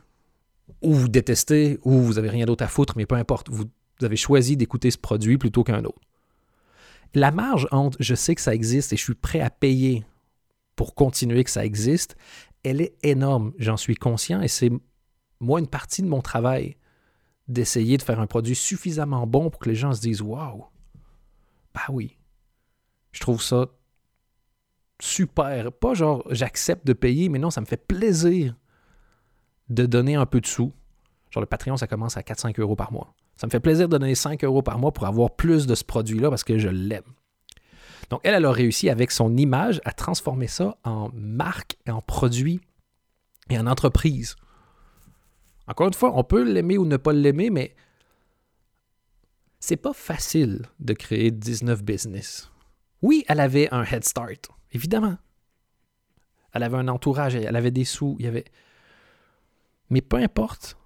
Ou 0.81 0.93
vous 0.93 1.07
détestez, 1.07 1.79
ou 1.83 2.01
vous 2.01 2.17
avez 2.17 2.29
rien 2.29 2.45
d'autre 2.45 2.63
à 2.63 2.67
foutre, 2.67 2.93
mais 2.97 3.05
peu 3.05 3.15
importe. 3.15 3.49
Vous 3.49 3.65
avez 4.01 4.17
choisi 4.17 4.57
d'écouter 4.57 4.91
ce 4.91 4.97
produit 4.97 5.37
plutôt 5.37 5.63
qu'un 5.63 5.83
autre. 5.85 6.01
La 7.13 7.31
marge 7.31 7.67
entre 7.71 7.97
je 7.99 8.15
sais 8.15 8.35
que 8.35 8.41
ça 8.41 8.53
existe 8.53 8.93
et 8.93 8.97
je 8.97 9.03
suis 9.03 9.15
prêt 9.15 9.41
à 9.41 9.49
payer 9.49 10.05
pour 10.75 10.95
continuer 10.95 11.43
que 11.43 11.49
ça 11.49 11.65
existe, 11.65 12.15
elle 12.63 12.81
est 12.81 12.95
énorme. 13.03 13.53
J'en 13.57 13.77
suis 13.77 13.95
conscient 13.95 14.41
et 14.41 14.47
c'est 14.47 14.71
moi 15.39 15.59
une 15.59 15.67
partie 15.67 16.01
de 16.01 16.07
mon 16.07 16.21
travail 16.21 16.77
d'essayer 17.47 17.97
de 17.97 18.03
faire 18.03 18.19
un 18.19 18.27
produit 18.27 18.55
suffisamment 18.55 19.25
bon 19.25 19.49
pour 19.49 19.59
que 19.59 19.69
les 19.69 19.75
gens 19.75 19.93
se 19.93 20.01
disent 20.01 20.21
Waouh, 20.21 20.65
bah 21.73 21.85
oui, 21.89 22.17
je 23.11 23.21
trouve 23.21 23.41
ça 23.41 23.67
super. 25.01 25.71
Pas 25.71 25.93
genre 25.93 26.23
j'accepte 26.29 26.85
de 26.85 26.93
payer, 26.93 27.29
mais 27.29 27.39
non, 27.39 27.51
ça 27.51 27.61
me 27.61 27.65
fait 27.65 27.77
plaisir 27.77 28.55
de 29.69 29.85
donner 29.85 30.15
un 30.15 30.25
peu 30.25 30.41
de 30.41 30.47
sous. 30.47 30.73
Le 31.39 31.45
Patreon, 31.45 31.77
ça 31.77 31.87
commence 31.87 32.17
à 32.17 32.21
4-5 32.21 32.59
euros 32.59 32.75
par 32.75 32.91
mois. 32.91 33.13
Ça 33.35 33.47
me 33.47 33.51
fait 33.51 33.59
plaisir 33.59 33.87
de 33.87 33.97
donner 33.97 34.15
5 34.15 34.43
euros 34.43 34.61
par 34.61 34.79
mois 34.79 34.91
pour 34.91 35.05
avoir 35.05 35.31
plus 35.31 35.67
de 35.67 35.75
ce 35.75 35.83
produit-là 35.83 36.29
parce 36.29 36.43
que 36.43 36.57
je 36.57 36.69
l'aime. 36.69 37.03
Donc, 38.09 38.21
elle, 38.23 38.35
elle 38.35 38.45
a 38.45 38.51
réussi 38.51 38.89
avec 38.89 39.11
son 39.11 39.35
image 39.35 39.81
à 39.85 39.91
transformer 39.91 40.47
ça 40.47 40.77
en 40.83 41.09
marque, 41.13 41.77
en 41.87 42.01
produit 42.01 42.61
et 43.49 43.59
en 43.59 43.67
entreprise. 43.67 44.35
Encore 45.67 45.87
une 45.87 45.93
fois, 45.93 46.13
on 46.15 46.23
peut 46.23 46.43
l'aimer 46.43 46.77
ou 46.77 46.85
ne 46.85 46.97
pas 46.97 47.11
l'aimer, 47.13 47.49
mais 47.49 47.75
c'est 49.59 49.77
pas 49.77 49.93
facile 49.93 50.61
de 50.79 50.93
créer 50.93 51.31
19 51.31 51.83
business. 51.83 52.49
Oui, 53.01 53.25
elle 53.27 53.41
avait 53.41 53.71
un 53.73 53.83
head 53.83 54.03
start, 54.03 54.49
évidemment. 54.71 55.17
Elle 56.53 56.63
avait 56.63 56.77
un 56.77 56.87
entourage, 56.87 57.35
elle 57.35 57.55
avait 57.55 57.71
des 57.71 57.83
sous, 57.83 58.15
y 58.19 58.27
avait. 58.27 58.45
Mais 59.89 60.01
peu 60.01 60.17
importe 60.17 60.77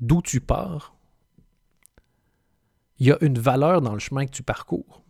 d'où 0.00 0.22
tu 0.22 0.40
pars, 0.40 0.94
il 2.98 3.06
y 3.06 3.12
a 3.12 3.18
une 3.20 3.38
valeur 3.38 3.80
dans 3.80 3.92
le 3.92 3.98
chemin 3.98 4.26
que 4.26 4.30
tu 4.30 4.42
parcours. 4.42 5.02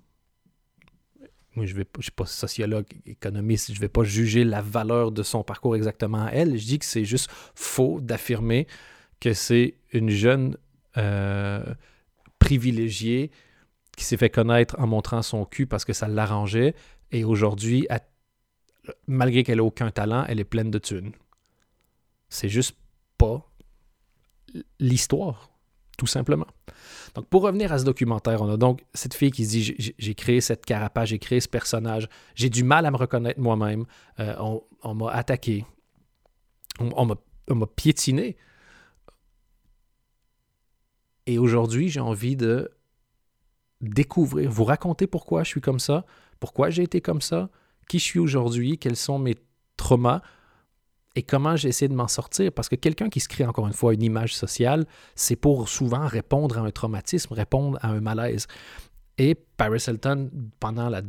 Moi, 1.54 1.66
je 1.66 1.76
ne 1.76 1.84
suis 2.00 2.10
pas 2.10 2.26
sociologue, 2.26 2.86
économiste, 3.06 3.68
je 3.68 3.76
ne 3.76 3.80
vais 3.80 3.88
pas 3.88 4.02
juger 4.02 4.42
la 4.42 4.60
valeur 4.60 5.12
de 5.12 5.22
son 5.22 5.44
parcours 5.44 5.76
exactement 5.76 6.24
à 6.24 6.30
elle. 6.30 6.58
Je 6.58 6.66
dis 6.66 6.78
que 6.78 6.84
c'est 6.84 7.04
juste 7.04 7.30
faux 7.54 8.00
d'affirmer 8.00 8.66
que 9.20 9.32
c'est 9.32 9.74
une 9.92 10.10
jeune 10.10 10.56
euh, 10.96 11.64
privilégiée 12.40 13.30
qui 13.96 14.04
s'est 14.04 14.16
fait 14.16 14.30
connaître 14.30 14.74
en 14.80 14.88
montrant 14.88 15.22
son 15.22 15.44
cul 15.44 15.66
parce 15.66 15.84
que 15.84 15.92
ça 15.92 16.08
l'arrangeait. 16.08 16.74
Et 17.12 17.22
aujourd'hui, 17.22 17.86
malgré 19.06 19.44
qu'elle 19.44 19.58
ait 19.58 19.62
aucun 19.62 19.92
talent, 19.92 20.24
elle 20.28 20.40
est 20.40 20.44
pleine 20.44 20.70
de 20.70 20.78
thunes. 20.78 21.12
C'est 22.28 22.48
juste 22.48 22.76
pas 23.16 23.48
l'histoire, 24.78 25.50
tout 25.96 26.06
simplement. 26.06 26.46
Donc, 27.14 27.26
pour 27.26 27.42
revenir 27.42 27.72
à 27.72 27.78
ce 27.78 27.84
documentaire, 27.84 28.42
on 28.42 28.50
a 28.50 28.56
donc 28.56 28.84
cette 28.94 29.14
fille 29.14 29.30
qui 29.30 29.44
se 29.44 29.50
dit 29.50 29.94
J'ai 29.98 30.14
créé 30.14 30.40
cette 30.40 30.66
carapace, 30.66 31.10
j'ai 31.10 31.18
créé 31.18 31.40
ce 31.40 31.48
personnage, 31.48 32.08
j'ai 32.34 32.50
du 32.50 32.64
mal 32.64 32.86
à 32.86 32.90
me 32.90 32.96
reconnaître 32.96 33.40
moi-même, 33.40 33.84
euh, 34.20 34.34
on, 34.82 34.94
m'a 34.94 35.10
attaqué, 35.12 35.64
on, 36.80 37.06
m'a 37.06 37.66
piétiné. 37.76 38.36
Et 41.26 41.38
aujourd'hui, 41.38 41.88
j'ai 41.88 42.00
envie 42.00 42.36
de 42.36 42.70
découvrir, 43.80 44.50
vous 44.50 44.64
raconter 44.64 45.06
pourquoi 45.06 45.44
je 45.44 45.48
suis 45.48 45.60
comme 45.60 45.78
ça, 45.78 46.04
pourquoi 46.40 46.70
j'ai 46.70 46.82
été 46.82 47.00
comme 47.00 47.20
ça, 47.20 47.48
qui 47.88 47.98
je 47.98 48.04
suis 48.04 48.18
aujourd'hui, 48.18 48.78
quels 48.78 48.96
sont 48.96 49.18
mes 49.18 49.36
traumas, 49.76 50.22
et 51.16 51.22
comment 51.22 51.56
j'ai 51.56 51.68
essayé 51.68 51.88
de 51.88 51.94
m'en 51.94 52.08
sortir. 52.08 52.52
Parce 52.52 52.68
que 52.68 52.76
quelqu'un 52.76 53.08
qui 53.08 53.20
se 53.20 53.28
crée 53.28 53.46
encore 53.46 53.66
une 53.66 53.72
fois 53.72 53.94
une 53.94 54.02
image 54.02 54.34
sociale, 54.34 54.86
c'est 55.14 55.36
pour 55.36 55.68
souvent 55.68 56.06
répondre 56.06 56.58
à 56.58 56.62
un 56.62 56.70
traumatisme, 56.70 57.34
répondre 57.34 57.78
à 57.82 57.88
un 57.88 58.00
malaise. 58.00 58.46
Et 59.18 59.34
Paris 59.34 59.84
Hilton, 59.86 60.30
pendant 60.58 60.88
la 60.88 61.02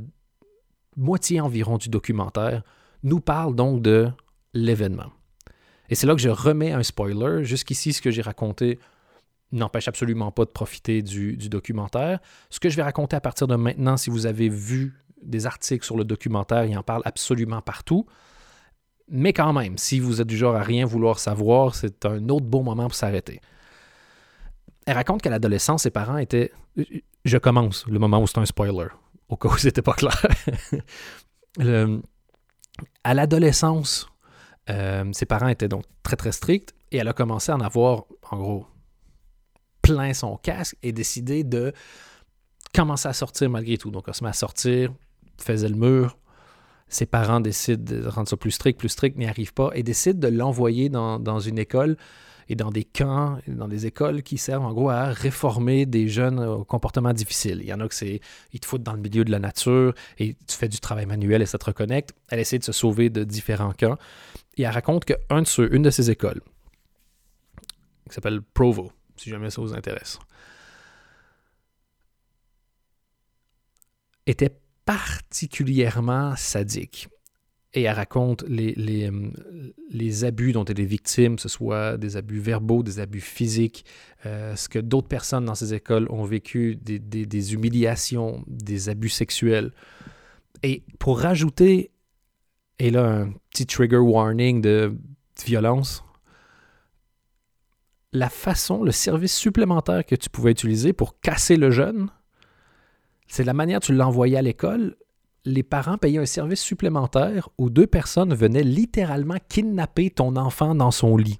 moitié 0.95 1.41
environ 1.41 1.77
du 1.77 1.89
documentaire, 1.89 2.63
nous 3.03 3.19
parle 3.19 3.55
donc 3.55 3.81
de 3.81 4.09
l'événement. 4.53 5.11
Et 5.89 5.95
c'est 5.95 6.07
là 6.07 6.15
que 6.15 6.21
je 6.21 6.29
remets 6.29 6.71
un 6.71 6.83
spoiler. 6.83 7.43
Jusqu'ici, 7.43 7.93
ce 7.93 8.01
que 8.01 8.11
j'ai 8.11 8.21
raconté 8.21 8.79
n'empêche 9.51 9.87
absolument 9.87 10.31
pas 10.31 10.45
de 10.45 10.49
profiter 10.49 11.01
du, 11.01 11.37
du, 11.37 11.49
documentaire. 11.49 12.19
Ce 12.49 12.59
que 12.59 12.69
je 12.69 12.75
vais 12.75 12.83
raconter 12.83 13.15
à 13.15 13.21
partir 13.21 13.47
de 13.47 13.55
maintenant, 13.55 13.95
si 13.95 14.09
vous 14.09 14.25
avez 14.25 14.49
vu 14.49 14.93
des 15.21 15.45
articles 15.45 15.85
sur 15.85 15.97
le 15.97 16.03
documentaire, 16.03 16.65
il 16.65 16.77
en 16.77 16.83
parle 16.83 17.03
absolument 17.05 17.61
partout. 17.61 18.05
Mais 19.07 19.33
quand 19.33 19.53
même, 19.53 19.77
si 19.77 19.99
vous 19.99 20.21
êtes 20.21 20.27
du 20.27 20.37
genre 20.37 20.55
à 20.55 20.63
rien 20.63 20.85
vouloir 20.85 21.19
savoir, 21.19 21.75
c'est 21.75 22.05
un 22.05 22.27
autre 22.29 22.45
bon 22.45 22.63
moment 22.63 22.83
pour 22.83 22.95
s'arrêter. 22.95 23.39
Elle 24.85 24.95
raconte 24.95 25.21
qu'à 25.21 25.29
l'adolescence, 25.29 25.83
ses 25.83 25.91
parents 25.91 26.17
étaient. 26.17 26.51
Je 27.23 27.37
commence 27.37 27.85
le 27.87 27.99
moment 27.99 28.21
où 28.21 28.27
c'est 28.27 28.37
un 28.37 28.45
spoiler, 28.45 28.87
au 29.29 29.37
cas 29.37 29.49
où 29.49 29.57
c'était 29.57 29.81
pas 29.81 29.93
clair. 29.93 30.25
À 33.05 33.13
l'adolescence, 33.13 34.09
euh, 34.69 35.09
ses 35.13 35.25
parents 35.25 35.47
étaient 35.47 35.69
donc 35.69 35.85
très 36.03 36.17
très 36.17 36.33
stricts 36.33 36.75
et 36.91 36.97
elle 36.97 37.07
a 37.07 37.13
commencé 37.13 37.51
à 37.51 37.55
en 37.55 37.61
avoir, 37.61 38.03
en 38.29 38.37
gros, 38.37 38.67
plein 39.81 40.13
son 40.13 40.35
casque 40.37 40.75
et 40.83 40.91
décidé 40.91 41.43
de 41.43 41.71
commencer 42.73 43.07
à 43.07 43.13
sortir 43.13 43.49
malgré 43.49 43.77
tout. 43.77 43.91
Donc, 43.91 44.05
elle 44.07 44.13
se 44.13 44.23
met 44.23 44.29
à 44.29 44.33
sortir, 44.33 44.93
faisait 45.39 45.69
le 45.69 45.75
mur, 45.75 46.17
ses 46.87 47.05
parents 47.05 47.39
décident 47.39 47.83
de 47.83 48.07
rendre 48.07 48.27
ça 48.27 48.37
plus 48.37 48.51
strict, 48.51 48.79
plus 48.79 48.89
strict, 48.89 49.17
n'y 49.17 49.27
arrivent 49.27 49.53
pas, 49.53 49.71
et 49.73 49.83
décident 49.83 50.19
de 50.19 50.33
l'envoyer 50.33 50.89
dans, 50.89 51.39
une 51.39 51.57
école 51.57 51.97
et 52.47 52.55
dans 52.55 52.69
des 52.69 52.83
camps, 52.83 53.39
dans 53.47 53.67
des 53.67 53.87
écoles 53.87 54.21
qui 54.21 54.37
servent 54.37 54.65
en 54.65 54.73
gros 54.73 54.89
à 54.89 55.05
réformer 55.05 55.87
des 55.87 56.07
jeunes 56.07 56.39
au 56.39 56.63
comportement 56.63 57.11
difficile. 57.11 57.59
Il 57.61 57.67
y 57.67 57.73
en 57.73 57.79
a 57.79 57.87
que 57.87 57.95
c'est, 57.95 58.21
ils 58.53 58.59
te 58.59 58.67
foutent 58.67 58.83
dans 58.83 58.93
le 58.93 58.99
milieu 58.99 59.25
de 59.25 59.31
la 59.31 59.39
nature 59.39 59.95
et 60.19 60.35
tu 60.47 60.55
fais 60.55 60.67
du 60.67 60.79
travail 60.79 61.07
manuel 61.07 61.41
et 61.41 61.47
ça 61.47 61.57
te 61.57 61.65
reconnecte. 61.65 62.13
Elle 62.29 62.39
essaie 62.39 62.59
de 62.59 62.63
se 62.63 62.71
sauver 62.71 63.09
de 63.09 63.23
différents 63.23 63.73
camps. 63.73 63.97
Et 64.57 64.63
elle 64.63 64.71
raconte 64.71 65.05
qu'une 65.05 65.41
de, 65.41 65.47
ceux, 65.47 65.73
une 65.75 65.81
de 65.81 65.89
ces 65.89 66.11
écoles, 66.11 66.41
qui 68.07 68.13
s'appelle 68.13 68.41
Provo, 68.41 68.91
si 69.17 69.29
jamais 69.29 69.49
ça 69.49 69.61
vous 69.61 69.73
intéresse, 69.73 70.19
était 74.27 74.55
particulièrement 74.85 76.35
sadique. 76.35 77.09
Et 77.73 77.83
elle 77.83 77.95
raconte 77.95 78.45
les, 78.47 78.73
les, 78.75 79.09
euh, 79.09 79.31
les, 79.89 80.23
abus 80.23 80.53
dont 80.53 80.63
elle 80.63 80.79
est 80.79 80.85
victime, 80.85 81.35
que 81.35 81.41
ce 81.41 81.49
soit 81.49 81.97
des 81.97 82.15
abus 82.15 82.39
verbaux, 82.39 82.83
des 82.83 83.01
abus 83.01 83.19
physiques, 83.19 83.83
euh, 84.25 84.55
ce 84.55 84.69
que 84.69 84.79
d'autres 84.79 85.09
personnes 85.09 85.43
dans 85.43 85.55
ces 85.55 85.73
écoles 85.73 86.07
ont 86.09 86.23
vécu, 86.23 86.77
des, 86.77 86.99
des, 86.99 87.25
des, 87.25 87.53
humiliations, 87.53 88.45
des 88.47 88.87
abus 88.87 89.09
sexuels. 89.09 89.73
Et 90.63 90.83
pour 90.99 91.19
rajouter, 91.19 91.91
et 92.79 92.91
là, 92.91 93.23
un 93.23 93.33
petit 93.49 93.65
trigger 93.65 93.97
warning 93.97 94.61
de 94.61 94.95
violence, 95.45 96.05
la 98.13 98.29
façon, 98.29 98.83
le 98.83 98.93
service 98.93 99.35
supplémentaire 99.35 100.05
que 100.05 100.15
tu 100.15 100.29
pouvais 100.29 100.51
utiliser 100.51 100.93
pour 100.93 101.19
casser 101.19 101.57
le 101.57 101.71
jeune, 101.71 102.09
c'est 103.27 103.43
la 103.43 103.53
manière 103.53 103.79
dont 103.79 103.85
tu 103.85 103.93
l'envoyais 103.93 104.37
à 104.37 104.41
l'école. 104.41 104.95
Les 105.45 105.63
parents 105.63 105.97
payaient 105.97 106.19
un 106.19 106.25
service 106.25 106.61
supplémentaire 106.61 107.49
où 107.57 107.69
deux 107.69 107.87
personnes 107.87 108.33
venaient 108.33 108.63
littéralement 108.63 109.37
kidnapper 109.47 110.09
ton 110.09 110.35
enfant 110.35 110.75
dans 110.75 110.91
son 110.91 111.17
lit. 111.17 111.39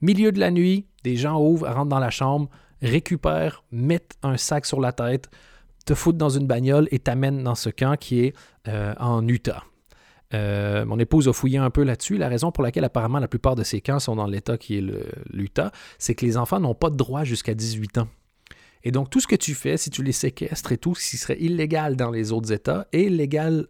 Milieu 0.00 0.32
de 0.32 0.40
la 0.40 0.50
nuit, 0.50 0.86
des 1.04 1.16
gens 1.16 1.40
ouvrent, 1.40 1.68
rentrent 1.68 1.88
dans 1.88 2.00
la 2.00 2.10
chambre, 2.10 2.48
récupèrent, 2.80 3.62
mettent 3.70 4.16
un 4.22 4.36
sac 4.36 4.66
sur 4.66 4.80
la 4.80 4.92
tête, 4.92 5.30
te 5.86 5.94
foutent 5.94 6.16
dans 6.16 6.28
une 6.28 6.46
bagnole 6.46 6.88
et 6.90 6.98
t'amènent 6.98 7.44
dans 7.44 7.54
ce 7.54 7.70
camp 7.70 7.96
qui 7.96 8.20
est 8.20 8.36
euh, 8.66 8.94
en 8.98 9.26
Utah. 9.26 9.62
Euh, 10.34 10.84
mon 10.84 10.98
épouse 10.98 11.28
a 11.28 11.32
fouillé 11.32 11.58
un 11.58 11.70
peu 11.70 11.82
là-dessus. 11.82 12.16
La 12.16 12.28
raison 12.28 12.50
pour 12.50 12.64
laquelle 12.64 12.84
apparemment 12.84 13.18
la 13.18 13.28
plupart 13.28 13.54
de 13.54 13.62
ces 13.62 13.80
camps 13.80 13.98
sont 13.98 14.16
dans 14.16 14.26
l'État 14.26 14.56
qui 14.56 14.78
est 14.78 14.84
l'Utah, 15.30 15.72
c'est 15.98 16.14
que 16.14 16.24
les 16.24 16.36
enfants 16.36 16.58
n'ont 16.58 16.74
pas 16.74 16.90
de 16.90 16.96
droit 16.96 17.24
jusqu'à 17.24 17.54
18 17.54 17.98
ans. 17.98 18.08
Et 18.84 18.90
donc, 18.90 19.10
tout 19.10 19.20
ce 19.20 19.26
que 19.26 19.36
tu 19.36 19.54
fais, 19.54 19.76
si 19.76 19.90
tu 19.90 20.02
les 20.02 20.12
séquestres 20.12 20.72
et 20.72 20.78
tout, 20.78 20.94
ce 20.94 21.10
qui 21.10 21.16
serait 21.16 21.38
illégal 21.40 21.96
dans 21.96 22.10
les 22.10 22.32
autres 22.32 22.52
États, 22.52 22.86
est 22.92 23.08
légal 23.08 23.68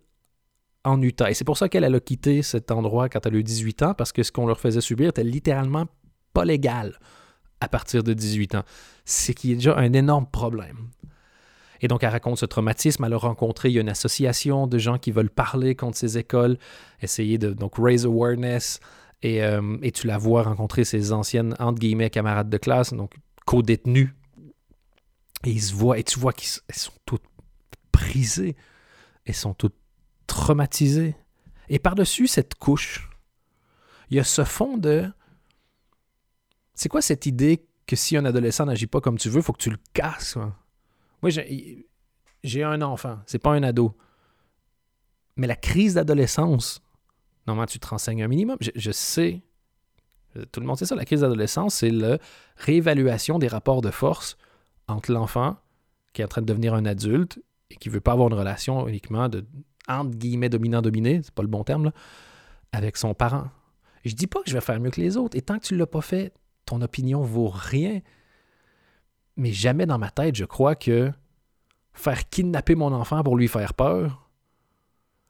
en 0.85 1.01
Utah. 1.01 1.31
Et 1.31 1.35
c'est 1.35 1.45
pour 1.45 1.59
ça 1.59 1.69
qu'elle 1.69 1.85
a 1.85 2.01
quitté 2.01 2.43
cet 2.43 2.71
endroit 2.71 3.09
quand 3.09 3.25
elle 3.27 3.35
a 3.35 3.39
eu 3.39 3.45
18 3.45 3.83
ans, 3.83 3.95
parce 3.95 4.13
que 4.13 4.23
ce 4.23 4.33
qu'on 4.33 4.47
leur 4.47 4.61
faisait 4.61 4.81
subir 4.81 5.11
était 5.11 5.25
littéralement 5.25 5.87
pas 6.33 6.45
légal 6.45 6.99
à 7.61 7.69
partir 7.69 8.03
de 8.03 8.13
18 8.13 8.55
ans. 8.57 8.65
C'est 9.05 9.35
qu'il 9.35 9.51
y 9.51 9.53
a 9.53 9.57
déjà 9.57 9.77
un 9.77 9.93
énorme 9.93 10.27
problème. 10.27 10.89
Et 11.83 11.89
donc, 11.89 12.05
elle 12.05 12.11
raconte 12.11 12.39
ce 12.39 12.47
traumatisme. 12.47 13.05
Elle 13.05 13.13
a 13.13 13.19
rencontré, 13.19 13.69
il 13.69 13.75
y 13.75 13.79
a 13.79 13.81
une 13.83 13.89
association 13.89 14.67
de 14.67 14.79
gens 14.79 14.99
qui 14.99 15.11
veulent 15.11 15.31
parler 15.31 15.75
contre 15.75 15.99
ces 15.99 16.17
écoles, 16.17 16.57
essayer 17.03 17.39
de 17.39 17.53
donc 17.53 17.75
raise 17.77 18.07
awareness. 18.07 18.81
Et, 19.23 19.45
euh, 19.45 19.77
et 19.83 19.93
tu 19.93 20.07
la 20.07 20.19
vois 20.19 20.43
rencontrer 20.43 20.85
ses 20.85 21.13
anciennes, 21.13 21.55
entre 21.61 21.79
guillemets, 21.79 22.11
camarades 22.11 22.51
de 22.51 22.57
classe, 22.57 22.93
donc 22.93 23.15
co-détenus 23.47 24.11
et 25.45 25.51
ils 25.51 25.63
se 25.63 25.75
voient, 25.75 25.99
et 25.99 26.05
tu 26.05 26.19
vois 26.19 26.33
qu'elles 26.33 26.63
sont 26.75 26.93
toutes 27.05 27.25
brisées. 27.93 28.57
Elles 29.25 29.35
sont 29.35 29.55
toutes 29.55 29.77
traumatisées. 30.27 31.17
Et 31.69 31.79
par-dessus 31.79 32.27
cette 32.27 32.55
couche, 32.55 33.09
il 34.11 34.17
y 34.17 34.21
a 34.21 34.25
ce 34.25 34.45
fond 34.45 34.77
de. 34.77 35.11
C'est 36.75 36.89
quoi 36.89 37.03
cette 37.03 37.27
idée 37.27 37.67
que 37.87 37.97
si 37.97 38.17
un 38.17 38.25
adolescent 38.25 38.67
n'agit 38.67 38.87
pas 38.87 39.01
comme 39.01 39.19
tu 39.19 39.29
veux, 39.29 39.41
il 39.41 39.43
faut 39.43 39.53
que 39.53 39.63
tu 39.63 39.71
le 39.71 39.79
casses? 39.93 40.37
Moi, 41.23 41.31
j'ai 42.43 42.63
un 42.63 42.83
enfant, 42.83 43.21
c'est 43.27 43.39
pas 43.39 43.53
un 43.53 43.63
ado. 43.63 43.97
Mais 45.37 45.47
la 45.47 45.57
crise 45.57 45.95
d'adolescence, 45.95 46.83
normalement, 47.47 47.67
tu 47.67 47.79
te 47.79 47.87
renseignes 47.87 48.23
un 48.23 48.29
minimum. 48.29 48.57
Je, 48.61 48.91
sais, 48.91 49.43
tout 50.51 50.61
le 50.61 50.67
monde 50.67 50.79
sait 50.79 50.85
ça, 50.85 50.95
la 50.95 51.05
crise 51.05 51.21
d'adolescence, 51.21 51.77
c'est 51.77 51.91
la 51.91 52.19
réévaluation 52.57 53.39
des 53.39 53.49
rapports 53.49 53.83
de 53.83 53.91
force 53.91 54.37
entre 54.93 55.13
l'enfant 55.13 55.57
qui 56.13 56.23
est 56.23 56.25
en 56.25 56.29
train 56.29 56.43
de 56.43 56.47
devenir 56.47 56.75
un 56.75 56.85
adulte 56.85 57.43
et 57.71 57.77
qui 57.77 57.89
ne 57.89 57.95
veut 57.95 58.01
pas 58.01 58.13
avoir 58.13 58.29
une 58.29 58.35
relation 58.35 58.87
uniquement 58.87 59.29
de 59.29 59.45
entre 59.89 60.17
guillemets 60.17 60.49
dominant-dominé, 60.49 61.21
c'est 61.25 61.35
pas 61.35 61.43
le 61.43 61.49
bon 61.49 61.65
terme, 61.65 61.93
avec 62.73 62.97
son 62.97 63.15
parent. 63.15 63.51
Je 64.05 64.15
dis 64.15 64.27
pas 64.27 64.41
que 64.43 64.51
je 64.51 64.55
vais 64.55 64.61
faire 64.61 64.79
mieux 64.81 64.91
que 64.91 65.01
les 65.01 65.17
autres, 65.17 65.37
et 65.37 65.43
tant 65.43 65.59
que 65.59 65.67
tu 65.67 65.75
ne 65.75 65.79
l'as 65.79 65.87
pas 65.87 66.01
fait, 66.01 66.33
ton 66.67 66.81
opinion 66.83 67.23
vaut 67.23 67.51
rien. 67.53 68.01
Mais 69.37 69.53
jamais 69.53 69.87
dans 69.87 69.99
ma 69.99 70.11
tête, 70.11 70.37
je 70.37 70.45
crois 70.45 70.75
que 70.75 71.11
faire 71.95 72.29
kidnapper 72.29 72.75
mon 72.75 72.93
enfant 72.93 73.23
pour 73.23 73.37
lui 73.37 73.49
faire 73.49 73.75
peur, 73.75 74.31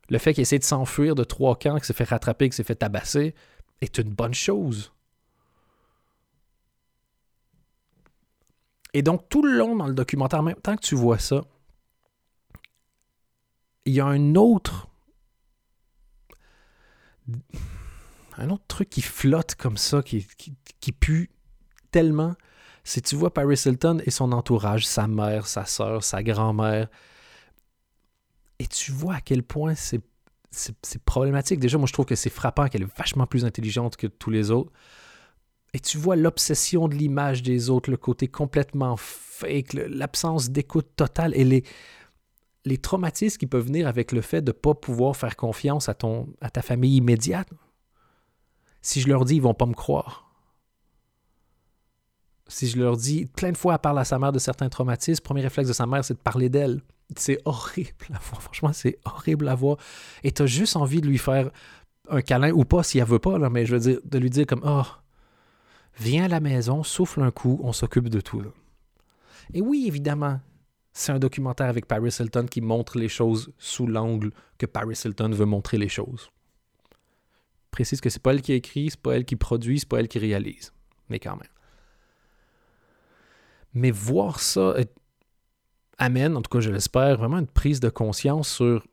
le 0.08 0.18
fait 0.18 0.34
qu'il 0.34 0.42
essaie 0.42 0.58
de 0.58 0.64
s'enfuir 0.64 1.14
de 1.14 1.24
trois 1.24 1.58
camps, 1.58 1.76
qu'il 1.76 1.84
s'est 1.84 1.92
fait 1.92 2.04
rattraper, 2.04 2.46
qu'il 2.46 2.54
s'est 2.54 2.64
fait 2.64 2.74
tabasser, 2.74 3.34
est 3.80 3.98
une 3.98 4.10
bonne 4.10 4.34
chose. 4.34 4.92
Et 8.94 9.02
donc, 9.02 9.28
tout 9.28 9.42
le 9.42 9.56
long 9.56 9.76
dans 9.76 9.86
le 9.86 9.94
documentaire, 9.94 10.40
en 10.40 10.44
même 10.44 10.56
temps 10.56 10.76
que 10.76 10.82
tu 10.82 10.94
vois 10.94 11.18
ça, 11.18 11.42
il 13.84 13.94
y 13.94 14.00
a 14.00 14.06
un 14.06 14.34
autre. 14.34 14.88
Un 18.36 18.50
autre 18.50 18.64
truc 18.68 18.90
qui 18.90 19.02
flotte 19.02 19.54
comme 19.54 19.76
ça, 19.76 20.02
qui, 20.02 20.26
qui, 20.80 20.92
pue 20.92 21.30
tellement. 21.90 22.34
C'est 22.84 23.00
tu 23.02 23.14
vois 23.14 23.32
Paris 23.32 23.60
Hilton 23.64 24.00
et 24.04 24.10
son 24.10 24.32
entourage, 24.32 24.86
sa 24.86 25.06
mère, 25.06 25.46
sa 25.46 25.66
soeur, 25.66 26.02
sa 26.02 26.22
grand-mère. 26.22 26.88
Et 28.58 28.66
tu 28.66 28.92
vois 28.92 29.16
à 29.16 29.20
quel 29.20 29.42
point 29.42 29.74
c'est 29.74 30.02
problématique. 31.04 31.60
Déjà, 31.60 31.78
moi, 31.78 31.86
je 31.86 31.92
trouve 31.92 32.06
que 32.06 32.14
c'est 32.14 32.30
frappant 32.30 32.68
qu'elle 32.68 32.82
est 32.82 32.96
vachement 32.98 33.26
plus 33.26 33.44
intelligente 33.44 33.96
que 33.96 34.06
tous 34.06 34.30
les 34.30 34.50
autres. 34.50 34.72
Et 35.74 35.80
tu 35.80 35.96
vois 35.96 36.16
l'obsession 36.16 36.86
de 36.86 36.94
l'image 36.94 37.42
des 37.42 37.70
autres, 37.70 37.90
le 37.90 37.96
côté 37.96 38.28
complètement 38.28 38.96
fake, 38.96 39.72
l'absence 39.72 40.50
d'écoute 40.50 40.88
totale 40.96 41.32
et 41.34 41.44
les, 41.44 41.64
les 42.64 42.78
traumatismes 42.78 43.38
qui 43.38 43.46
peuvent 43.46 43.66
venir 43.66 43.88
avec 43.88 44.12
le 44.12 44.20
fait 44.20 44.42
de 44.42 44.50
ne 44.50 44.56
pas 44.56 44.74
pouvoir 44.74 45.16
faire 45.16 45.36
confiance 45.36 45.88
à, 45.88 45.94
ton, 45.94 46.28
à 46.40 46.50
ta 46.50 46.60
famille 46.60 46.96
immédiate. 46.96 47.48
Si 48.82 49.00
je 49.00 49.08
leur 49.08 49.24
dis, 49.24 49.36
ils 49.36 49.42
vont 49.42 49.54
pas 49.54 49.66
me 49.66 49.74
croire. 49.74 50.28
Si 52.48 52.66
je 52.66 52.78
leur 52.78 52.98
dis, 52.98 53.24
plein 53.24 53.52
de 53.52 53.56
fois, 53.56 53.74
elle 53.74 53.80
parle 53.80 53.98
à 53.98 54.04
sa 54.04 54.18
mère 54.18 54.32
de 54.32 54.38
certains 54.38 54.68
traumatismes, 54.68 55.22
premier 55.22 55.40
réflexe 55.40 55.68
de 55.68 55.72
sa 55.72 55.86
mère, 55.86 56.04
c'est 56.04 56.14
de 56.14 56.18
parler 56.18 56.50
d'elle. 56.50 56.82
C'est 57.16 57.38
horrible 57.46 57.90
à 58.12 58.18
voir. 58.18 58.42
Franchement, 58.42 58.72
c'est 58.74 58.98
horrible 59.06 59.48
à 59.48 59.54
voir. 59.54 59.78
Et 60.22 60.32
tu 60.32 60.42
as 60.42 60.46
juste 60.46 60.76
envie 60.76 61.00
de 61.00 61.06
lui 61.06 61.18
faire 61.18 61.50
un 62.10 62.20
câlin 62.20 62.50
ou 62.52 62.64
pas 62.64 62.82
si 62.82 62.98
elle 62.98 63.06
veut 63.06 63.18
pas, 63.18 63.38
mais 63.48 63.64
je 63.64 63.74
veux 63.74 63.80
dire, 63.80 64.00
de 64.04 64.18
lui 64.18 64.28
dire 64.28 64.46
comme 64.46 64.62
Oh, 64.64 64.82
viens 65.98 66.24
à 66.24 66.28
la 66.28 66.40
maison, 66.40 66.82
souffle 66.82 67.22
un 67.22 67.30
coup, 67.30 67.60
on 67.62 67.72
s'occupe 67.72 68.08
de 68.08 68.20
tout. 68.20 68.42
Et 69.54 69.60
oui, 69.60 69.84
évidemment, 69.86 70.40
c'est 70.92 71.12
un 71.12 71.18
documentaire 71.18 71.68
avec 71.68 71.86
Paris 71.86 72.14
Hilton 72.18 72.46
qui 72.50 72.60
montre 72.60 72.98
les 72.98 73.08
choses 73.08 73.52
sous 73.58 73.86
l'angle 73.86 74.30
que 74.58 74.66
Paris 74.66 75.00
Hilton 75.04 75.30
veut 75.30 75.46
montrer 75.46 75.78
les 75.78 75.88
choses. 75.88 76.30
précise 77.70 78.00
que 78.00 78.10
c'est 78.10 78.22
pas 78.22 78.32
elle 78.32 78.42
qui 78.42 78.52
écrit, 78.52 78.90
c'est 78.90 79.00
pas 79.00 79.16
elle 79.16 79.24
qui 79.24 79.36
produit, 79.36 79.80
c'est 79.80 79.88
pas 79.88 80.00
elle 80.00 80.08
qui 80.08 80.18
réalise. 80.18 80.72
Mais 81.08 81.18
quand 81.18 81.36
même. 81.36 81.48
Mais 83.72 83.90
voir 83.90 84.40
ça 84.40 84.74
amène, 85.96 86.36
en 86.36 86.42
tout 86.42 86.50
cas 86.50 86.60
je 86.60 86.70
l'espère, 86.70 87.16
vraiment 87.16 87.38
une 87.38 87.46
prise 87.46 87.80
de 87.80 87.88
conscience 87.88 88.48
sur 88.50 88.86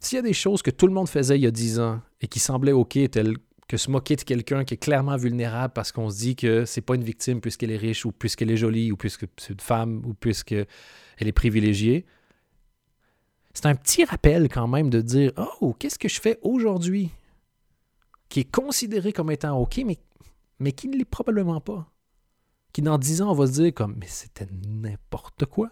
s'il 0.00 0.16
y 0.16 0.18
a 0.18 0.22
des 0.22 0.32
choses 0.32 0.62
que 0.62 0.72
tout 0.72 0.88
le 0.88 0.92
monde 0.92 1.08
faisait 1.08 1.38
il 1.38 1.42
y 1.42 1.46
a 1.46 1.52
10 1.52 1.78
ans 1.78 2.00
et 2.20 2.26
qui 2.26 2.40
semblaient 2.40 2.72
OK, 2.72 2.98
telles 3.10 3.36
que 3.68 3.76
se 3.76 3.90
moquer 3.90 4.16
de 4.16 4.22
quelqu'un 4.22 4.64
qui 4.64 4.74
est 4.74 4.78
clairement 4.78 5.16
vulnérable 5.16 5.72
parce 5.72 5.92
qu'on 5.92 6.10
se 6.10 6.18
dit 6.18 6.36
que 6.36 6.64
c'est 6.64 6.80
pas 6.80 6.94
une 6.94 7.04
victime 7.04 7.40
puisqu'elle 7.40 7.70
est 7.70 7.76
riche 7.76 8.04
ou 8.04 8.12
puisqu'elle 8.12 8.50
est 8.50 8.56
jolie 8.56 8.92
ou 8.92 8.96
puisque 8.96 9.26
c'est 9.38 9.52
une 9.52 9.60
femme 9.60 10.02
ou 10.04 10.14
puisqu'elle 10.14 10.66
est 11.18 11.32
privilégiée. 11.32 12.04
C'est 13.54 13.66
un 13.66 13.74
petit 13.74 14.04
rappel 14.04 14.48
quand 14.48 14.68
même 14.68 14.90
de 14.90 15.00
dire 15.00 15.32
Oh, 15.60 15.74
qu'est-ce 15.78 15.98
que 15.98 16.08
je 16.08 16.20
fais 16.20 16.38
aujourd'hui 16.42 17.10
qui 18.28 18.40
est 18.40 18.50
considéré 18.50 19.12
comme 19.12 19.30
étant 19.30 19.58
OK, 19.58 19.82
mais, 19.84 19.98
mais 20.58 20.72
qui 20.72 20.88
ne 20.88 20.96
l'est 20.96 21.04
probablement 21.04 21.60
pas. 21.60 21.92
Qui 22.72 22.80
dans 22.80 22.96
dix 22.96 23.20
ans, 23.20 23.30
on 23.30 23.34
va 23.34 23.46
se 23.46 23.52
dire 23.52 23.74
comme 23.74 23.94
Mais 23.98 24.06
c'était 24.06 24.48
n'importe 24.66 25.44
quoi. 25.44 25.70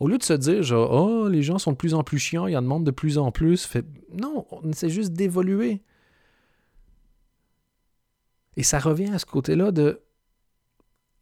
Au 0.00 0.08
lieu 0.08 0.18
de 0.18 0.24
se 0.24 0.32
dire, 0.32 0.64
genre, 0.64 0.90
oh, 0.90 1.28
les 1.28 1.42
gens 1.42 1.58
sont 1.58 1.70
de 1.70 1.76
plus 1.76 1.94
en 1.94 2.02
plus 2.02 2.18
chiants, 2.18 2.48
ils 2.48 2.56
en 2.56 2.62
demandent 2.62 2.84
de 2.84 2.90
plus 2.90 3.18
en 3.18 3.30
plus. 3.30 3.68
Non, 4.12 4.46
on 4.50 4.68
essaie 4.68 4.88
juste 4.88 5.12
d'évoluer. 5.12 5.82
Et 8.56 8.62
ça 8.62 8.78
revient 8.78 9.10
à 9.10 9.18
ce 9.18 9.26
côté-là 9.26 9.72
de. 9.72 10.00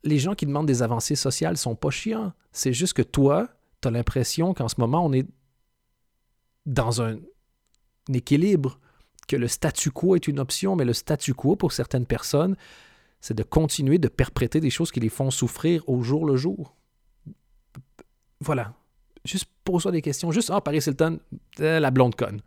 Les 0.05 0.19
gens 0.19 0.35
qui 0.35 0.47
demandent 0.47 0.67
des 0.67 0.83
avancées 0.83 1.15
sociales 1.15 1.57
sont 1.57 1.77
pas 1.77 1.91
chiants. 1.91 2.33
C'est 2.51 2.73
juste 2.73 2.95
que 2.95 3.03
toi, 3.03 3.49
tu 3.81 3.89
as 3.89 3.91
l'impression 3.93 4.53
qu'en 4.53 4.67
ce 4.67 4.75
moment, 4.81 5.05
on 5.07 5.13
est 5.13 5.27
dans 6.67 7.03
un, 7.03 7.19
équilibre, 8.13 8.79
que 9.29 9.37
le 9.37 9.49
statu 9.49 9.91
quo 9.91 10.17
est 10.17 10.27
une 10.27 10.41
option, 10.41 10.77
mais 10.77 10.85
le 10.85 10.93
statu 10.93 11.35
quo, 11.35 11.57
pour 11.57 11.73
certaines 11.73 12.07
personnes, 12.07 12.57
c'est 13.21 13.35
de 13.35 13.43
continuer 13.43 13.99
de 13.99 14.09
perpréter 14.09 14.61
des 14.61 14.71
choses 14.71 14.91
qui 14.91 15.01
les 15.01 15.09
font 15.09 15.31
souffrir 15.31 15.89
au 15.89 16.03
jour 16.03 16.27
le 16.27 16.37
jour. 16.37 16.75
Voilà. 18.41 18.75
Juste 19.25 19.47
pose-toi 19.65 19.93
des 19.93 20.03
questions. 20.03 20.33
Juste, 20.33 20.51
ah, 20.53 20.61
Paris 20.61 20.83
Hilton, 20.85 21.21
euh, 21.61 21.79
la 21.79 21.91
blonde 21.93 22.17
conne. 22.17 22.41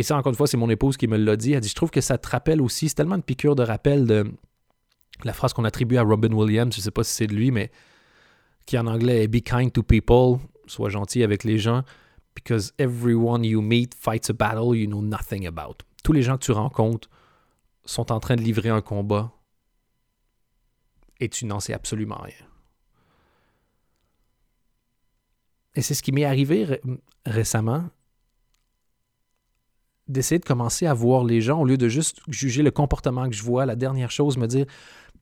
Et 0.00 0.02
ça, 0.02 0.16
encore 0.16 0.30
une 0.30 0.36
fois, 0.36 0.46
c'est 0.46 0.56
mon 0.56 0.70
épouse 0.70 0.96
qui 0.96 1.06
me 1.08 1.18
l'a 1.18 1.36
dit. 1.36 1.52
Elle 1.52 1.60
dit 1.60 1.68
Je 1.68 1.74
trouve 1.74 1.90
que 1.90 2.00
ça 2.00 2.16
te 2.16 2.26
rappelle 2.26 2.62
aussi, 2.62 2.88
c'est 2.88 2.94
tellement 2.94 3.16
une 3.16 3.22
piqûre 3.22 3.54
de 3.54 3.62
rappel 3.62 4.06
de 4.06 4.32
la 5.24 5.34
phrase 5.34 5.52
qu'on 5.52 5.64
attribue 5.64 5.98
à 5.98 6.02
Robin 6.02 6.32
Williams, 6.32 6.74
je 6.74 6.80
ne 6.80 6.84
sais 6.84 6.90
pas 6.90 7.04
si 7.04 7.12
c'est 7.12 7.26
de 7.26 7.34
lui, 7.34 7.50
mais 7.50 7.70
qui 8.64 8.78
en 8.78 8.86
anglais 8.86 9.24
est 9.24 9.28
Be 9.28 9.42
kind 9.42 9.70
to 9.70 9.82
people, 9.82 10.38
sois 10.66 10.88
gentil 10.88 11.22
avec 11.22 11.44
les 11.44 11.58
gens, 11.58 11.82
because 12.34 12.72
everyone 12.78 13.44
you 13.44 13.60
meet 13.60 13.94
fights 13.94 14.30
a 14.30 14.32
battle 14.32 14.74
you 14.74 14.86
know 14.86 15.02
nothing 15.02 15.46
about. 15.46 15.84
Tous 16.02 16.14
les 16.14 16.22
gens 16.22 16.38
que 16.38 16.44
tu 16.44 16.52
rencontres 16.52 17.10
sont 17.84 18.10
en 18.10 18.20
train 18.20 18.36
de 18.36 18.40
livrer 18.40 18.70
un 18.70 18.80
combat 18.80 19.30
et 21.20 21.28
tu 21.28 21.44
n'en 21.44 21.60
sais 21.60 21.74
absolument 21.74 22.22
rien. 22.22 22.46
Et 25.74 25.82
c'est 25.82 25.92
ce 25.92 26.02
qui 26.02 26.12
m'est 26.12 26.24
arrivé 26.24 26.80
récemment, 27.26 27.90
d'essayer 30.10 30.38
de 30.38 30.44
commencer 30.44 30.86
à 30.86 30.94
voir 30.94 31.24
les 31.24 31.40
gens 31.40 31.60
au 31.60 31.64
lieu 31.64 31.76
de 31.76 31.88
juste 31.88 32.20
juger 32.28 32.62
le 32.62 32.70
comportement 32.70 33.28
que 33.28 33.34
je 33.34 33.42
vois. 33.42 33.66
La 33.66 33.76
dernière 33.76 34.10
chose, 34.10 34.36
me 34.36 34.46
dire, 34.46 34.66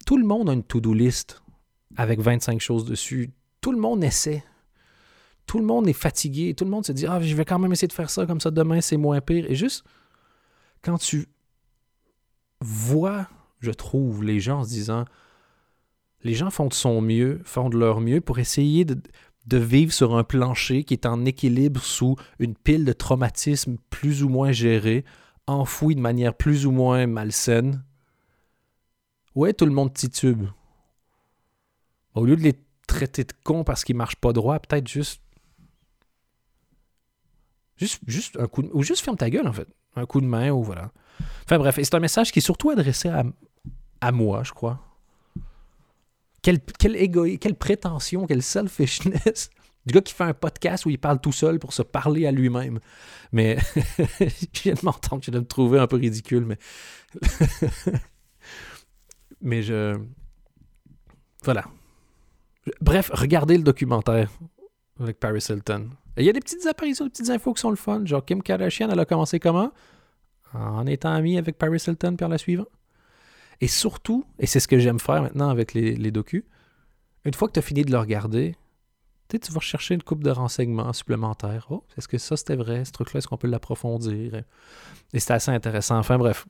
tout 0.07 0.16
le 0.16 0.24
monde 0.24 0.48
a 0.48 0.53
une 0.53 0.62
to-do 0.62 0.92
list 0.92 1.42
avec 1.96 2.20
25 2.20 2.61
choses 2.61 2.85
dessus. 2.85 3.31
Tout 3.61 3.72
le 3.72 3.79
monde 3.79 4.03
essaie. 4.05 4.44
Tout 5.46 5.59
le 5.59 5.64
monde 5.64 5.88
est 5.88 5.94
fatigué. 5.94 6.55
Tout 6.55 6.64
le 6.64 6.70
monde 6.70 6.85
se 6.85 6.92
dit, 6.92 7.07
ah, 7.07 7.20
je 7.20 7.35
vais 7.35 7.44
quand 7.44 7.59
même 7.59 7.72
essayer 7.72 7.88
de 7.88 7.92
faire 7.92 8.11
ça 8.11 8.27
comme 8.27 8.40
ça 8.40 8.51
demain, 8.51 8.81
c'est 8.81 8.96
moins 8.96 9.20
pire. 9.20 9.51
Et 9.51 9.55
juste, 9.55 9.85
quand 10.83 10.98
tu 10.98 11.29
vois, 12.61 13.29
je 13.61 13.70
trouve, 13.70 14.24
les 14.24 14.40
gens 14.40 14.61
en 14.61 14.64
se 14.64 14.70
disant, 14.70 15.05
les 16.22 16.35
gens 16.35 16.51
font 16.51 16.66
de 16.66 16.74
son 16.74 17.01
mieux, 17.01 17.40
font 17.44 17.70
de 17.70 17.79
leur 17.79 18.01
mieux 18.01 18.20
pour 18.20 18.38
essayer 18.38 18.85
de, 18.85 19.01
de 19.49 19.57
vivre 19.57 19.93
sur 19.93 20.17
un 20.17 20.25
plancher 20.25 20.85
qui 20.85 20.95
est 20.95 21.07
en 21.07 21.25
équilibre 21.25 21.83
sous 21.83 22.17
une 22.39 22.55
pile 22.55 22.85
de 22.85 22.93
traumatismes 22.93 23.79
plus 23.89 24.23
ou 24.23 24.29
moins 24.29 24.53
gérés, 24.53 25.05
enfouis 25.47 25.95
de 25.95 26.01
manière 26.01 26.35
plus 26.35 26.67
ou 26.67 26.71
moins 26.71 27.07
malsaine. 27.07 27.83
Ouais, 29.35 29.55
tout 29.55 29.65
le 29.65 29.73
monde 29.73 29.93
titube. 29.95 30.47
Au 32.15 32.27
lieu 32.27 32.37
de 32.37 32.43
les 32.43 32.55
traiter 32.87 33.25
de 33.25 33.33
cons 33.43 33.65
parce 33.65 33.85
qu'ils 33.85 33.97
marchent 33.97 34.17
pas 34.17 34.33
droit, 34.33 34.59
peut-être 34.59 34.87
juste. 34.87 35.23
Juste, 37.77 38.37
un 38.39 38.49
coup 38.49 38.63
de... 38.63 38.71
Ou 38.73 38.83
juste 38.83 39.05
ferme 39.05 39.17
ta 39.17 39.31
gueule, 39.31 39.47
en 39.47 39.53
fait. 39.53 39.69
Un 39.95 40.05
coup 40.05 40.21
de 40.21 40.27
main, 40.27 40.51
ou 40.51 40.65
voilà. 40.65 40.91
Enfin 41.45 41.59
bref, 41.59 41.79
c'est 41.81 41.95
un 41.95 42.01
message 42.01 42.33
qui 42.33 42.41
est 42.41 42.43
surtout 42.43 42.71
adressé 42.71 43.09
à, 43.09 43.25
à 44.01 44.13
moi, 44.13 44.43
je 44.43 44.53
crois. 44.53 44.88
Quelle, 46.42 46.61
quelle, 46.61 47.38
quelle 47.38 47.55
prétention, 47.55 48.27
quelle 48.27 48.42
selfishness 48.42 49.51
du 49.87 49.94
gars 49.94 50.01
qui 50.01 50.14
fait 50.14 50.24
un 50.24 50.35
podcast 50.35 50.87
où 50.87 50.90
il 50.90 50.98
parle 50.98 51.20
tout 51.20 51.33
seul 51.33 51.59
pour 51.59 51.72
se 51.72 51.83
parler 51.83 52.27
à 52.27 52.33
lui-même. 52.33 52.79
Mais 53.33 53.59
je 54.20 54.62
viens 54.62 54.74
de 54.74 54.85
m'entendre, 54.85 55.22
je 55.22 55.31
viens 55.31 55.40
de 55.40 55.44
me 55.44 55.48
trouver 55.48 55.79
un 55.79 55.87
peu 55.87 55.96
ridicule, 55.96 56.44
mais. 56.44 56.59
mais 59.40 59.62
je. 59.62 59.98
Voilà. 61.44 61.64
Bref, 62.81 63.11
regardez 63.14 63.57
le 63.57 63.62
documentaire 63.62 64.31
avec 65.01 65.18
Paris 65.18 65.44
Hilton. 65.48 65.90
Il 66.16 66.24
y 66.24 66.29
a 66.29 66.33
des 66.33 66.40
petites 66.40 66.66
apparitions, 66.66 67.05
des 67.05 67.11
petites 67.11 67.31
infos 67.31 67.55
qui 67.55 67.61
sont 67.61 67.70
le 67.70 67.77
fun. 67.77 68.05
Genre, 68.05 68.24
Kim 68.24 68.42
Kardashian, 68.42 68.90
elle 68.90 68.98
a 68.98 69.05
commencé 69.05 69.38
comment? 69.38 69.72
En 70.53 70.87
étant 70.87 71.12
amie 71.12 71.38
avec 71.38 71.57
Paris 71.57 71.83
Hilton 71.87 72.16
par 72.16 72.29
la 72.29 72.38
suivante. 72.38 72.68
Et 73.61 73.68
surtout, 73.68 74.25
et 74.38 74.47
c'est 74.47 74.61
ce 74.61 74.68
que 74.68 74.79
j'aime 74.79 75.01
faire 75.01 75.23
maintenant 75.23 75.51
avec 75.51 75.75
les, 75.75 75.97
les 75.97 76.11
docus, 76.11 76.44
une 77.25 77.35
fois 77.35 77.49
que 77.49 77.55
tu 77.55 77.59
as 77.59 77.62
fini 77.62 77.83
de 77.83 77.90
le 77.90 77.99
regarder, 77.99 78.55
tu 79.29 79.53
vas 79.53 79.61
chercher 79.61 79.94
une 79.94 80.03
coupe 80.03 80.25
de 80.25 80.31
renseignements 80.31 80.92
supplémentaires. 80.92 81.66
Oh, 81.71 81.85
est-ce 81.97 82.09
que 82.09 82.16
ça 82.18 82.37
c'était 82.37 82.57
vrai, 82.57 82.85
ce 82.85 82.92
truc-là, 82.92 83.18
est-ce 83.18 83.29
qu'on 83.29 83.37
peut 83.37 83.49
l'approfondir? 83.49 84.42
Et 85.12 85.21
c'est 85.21 85.33
assez 85.33 85.51
intéressant. 85.51 85.99
Enfin 85.99 86.16
bref, 86.16 86.47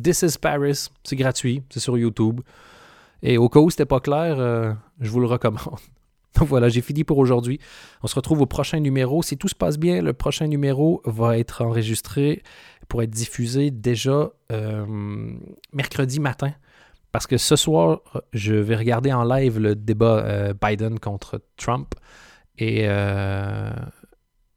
This 0.00 0.22
is 0.22 0.38
Paris, 0.38 0.88
c'est 1.02 1.16
gratuit, 1.16 1.62
c'est 1.70 1.80
sur 1.80 1.98
YouTube. 1.98 2.40
Et 3.22 3.38
au 3.38 3.48
cas 3.48 3.60
où 3.60 3.70
c'était 3.70 3.86
pas 3.86 4.00
clair, 4.00 4.38
euh, 4.38 4.72
je 5.00 5.10
vous 5.10 5.20
le 5.20 5.26
recommande. 5.26 5.78
Donc 6.38 6.48
voilà, 6.48 6.68
j'ai 6.68 6.80
fini 6.80 7.04
pour 7.04 7.18
aujourd'hui. 7.18 7.58
On 8.02 8.06
se 8.06 8.14
retrouve 8.14 8.40
au 8.40 8.46
prochain 8.46 8.80
numéro. 8.80 9.22
Si 9.22 9.36
tout 9.36 9.48
se 9.48 9.54
passe 9.54 9.78
bien, 9.78 10.02
le 10.02 10.12
prochain 10.12 10.46
numéro 10.46 11.02
va 11.04 11.38
être 11.38 11.62
enregistré 11.62 12.42
pour 12.88 13.02
être 13.02 13.10
diffusé 13.10 13.70
déjà 13.70 14.30
euh, 14.50 14.86
mercredi 15.72 16.20
matin. 16.20 16.52
Parce 17.10 17.26
que 17.26 17.36
ce 17.36 17.56
soir, 17.56 18.00
je 18.32 18.54
vais 18.54 18.76
regarder 18.76 19.12
en 19.12 19.24
live 19.24 19.58
le 19.58 19.74
débat 19.74 20.24
euh, 20.24 20.54
Biden 20.54 20.98
contre 20.98 21.42
Trump. 21.56 21.94
Euh, 22.60 23.70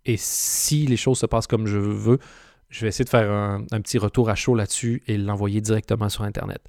et 0.05 0.17
si 0.17 0.85
les 0.85 0.97
choses 0.97 1.19
se 1.19 1.25
passent 1.25 1.47
comme 1.47 1.67
je 1.67 1.77
veux, 1.77 2.19
je 2.75 2.81
vais 2.81 2.89
essayer 2.89 3.05
de 3.05 3.09
faire 3.09 3.31
un, 3.31 3.81
petit 3.81 3.97
retour 3.97 4.29
à 4.29 4.35
chaud 4.35 4.53
là-dessus 4.53 5.01
et 5.07 5.17
l'envoyer 5.17 5.61
directement 5.61 6.09
sur 6.09 6.23
Internet. 6.23 6.59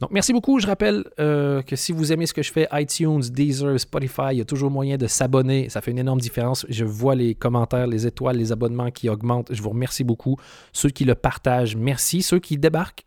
Donc, 0.00 0.10
merci 0.10 0.32
beaucoup. 0.32 0.58
Je 0.58 0.66
rappelle 0.66 1.04
euh, 1.20 1.62
que 1.62 1.76
si 1.76 1.92
vous 1.92 2.12
aimez 2.12 2.26
ce 2.26 2.34
que 2.34 2.42
je 2.42 2.50
fais, 2.50 2.66
iTunes, 2.72 3.20
Deezer, 3.20 3.78
Spotify, 3.78 4.32
il 4.32 4.38
y 4.38 4.40
a 4.40 4.44
toujours 4.44 4.72
moyen 4.72 4.96
de 4.96 5.06
s'abonner. 5.06 5.68
Ça 5.68 5.80
fait 5.80 5.92
une 5.92 6.00
énorme 6.00 6.20
différence. 6.20 6.66
Je 6.68 6.84
vois 6.84 7.14
les 7.14 7.36
commentaires, 7.36 7.86
les 7.86 8.08
étoiles, 8.08 8.38
les 8.38 8.50
abonnements 8.50 8.90
qui 8.90 9.08
augmentent. 9.08 9.54
Je 9.54 9.62
vous 9.62 9.70
remercie 9.70 10.02
beaucoup. 10.02 10.36
Ceux 10.72 10.90
qui 10.90 11.04
le 11.04 11.14
partagent, 11.14 11.76
merci. 11.76 12.22
Ceux 12.22 12.40
qui 12.40 12.58
débarquent, 12.58 13.04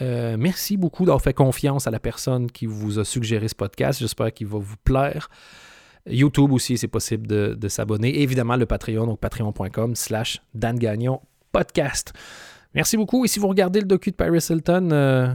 euh, 0.00 0.36
merci 0.38 0.76
beaucoup 0.76 1.04
d'avoir 1.04 1.22
fait 1.22 1.34
confiance 1.34 1.88
à 1.88 1.90
la 1.90 1.98
personne 1.98 2.48
qui 2.48 2.66
vous 2.66 3.00
a 3.00 3.04
suggéré 3.04 3.48
ce 3.48 3.56
podcast. 3.56 3.98
J'espère 3.98 4.32
qu'il 4.32 4.46
va 4.46 4.58
vous 4.58 4.76
plaire. 4.84 5.28
YouTube 6.06 6.52
aussi, 6.52 6.78
c'est 6.78 6.86
possible 6.86 7.26
de, 7.26 7.68
s'abonner. 7.68 8.22
évidemment, 8.22 8.54
le 8.54 8.66
Patreon, 8.66 9.04
donc 9.04 9.18
patreon.com 9.18 9.96
slash 9.96 10.40
Dan 10.54 10.78
Gagnon 10.78 11.20
Merci 12.74 12.96
beaucoup. 12.96 13.24
Et 13.24 13.28
si 13.28 13.38
vous 13.38 13.48
regardez 13.48 13.80
le 13.80 13.86
docu 13.86 14.10
de 14.10 14.16
Paris 14.16 14.44
Hilton, 14.48 14.90
euh, 14.92 15.32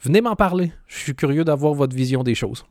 venez 0.00 0.20
m'en 0.20 0.36
parler. 0.36 0.72
Je 0.86 0.98
suis 0.98 1.14
curieux 1.14 1.44
d'avoir 1.44 1.74
votre 1.74 1.94
vision 1.94 2.22
des 2.22 2.34
choses. 2.34 2.64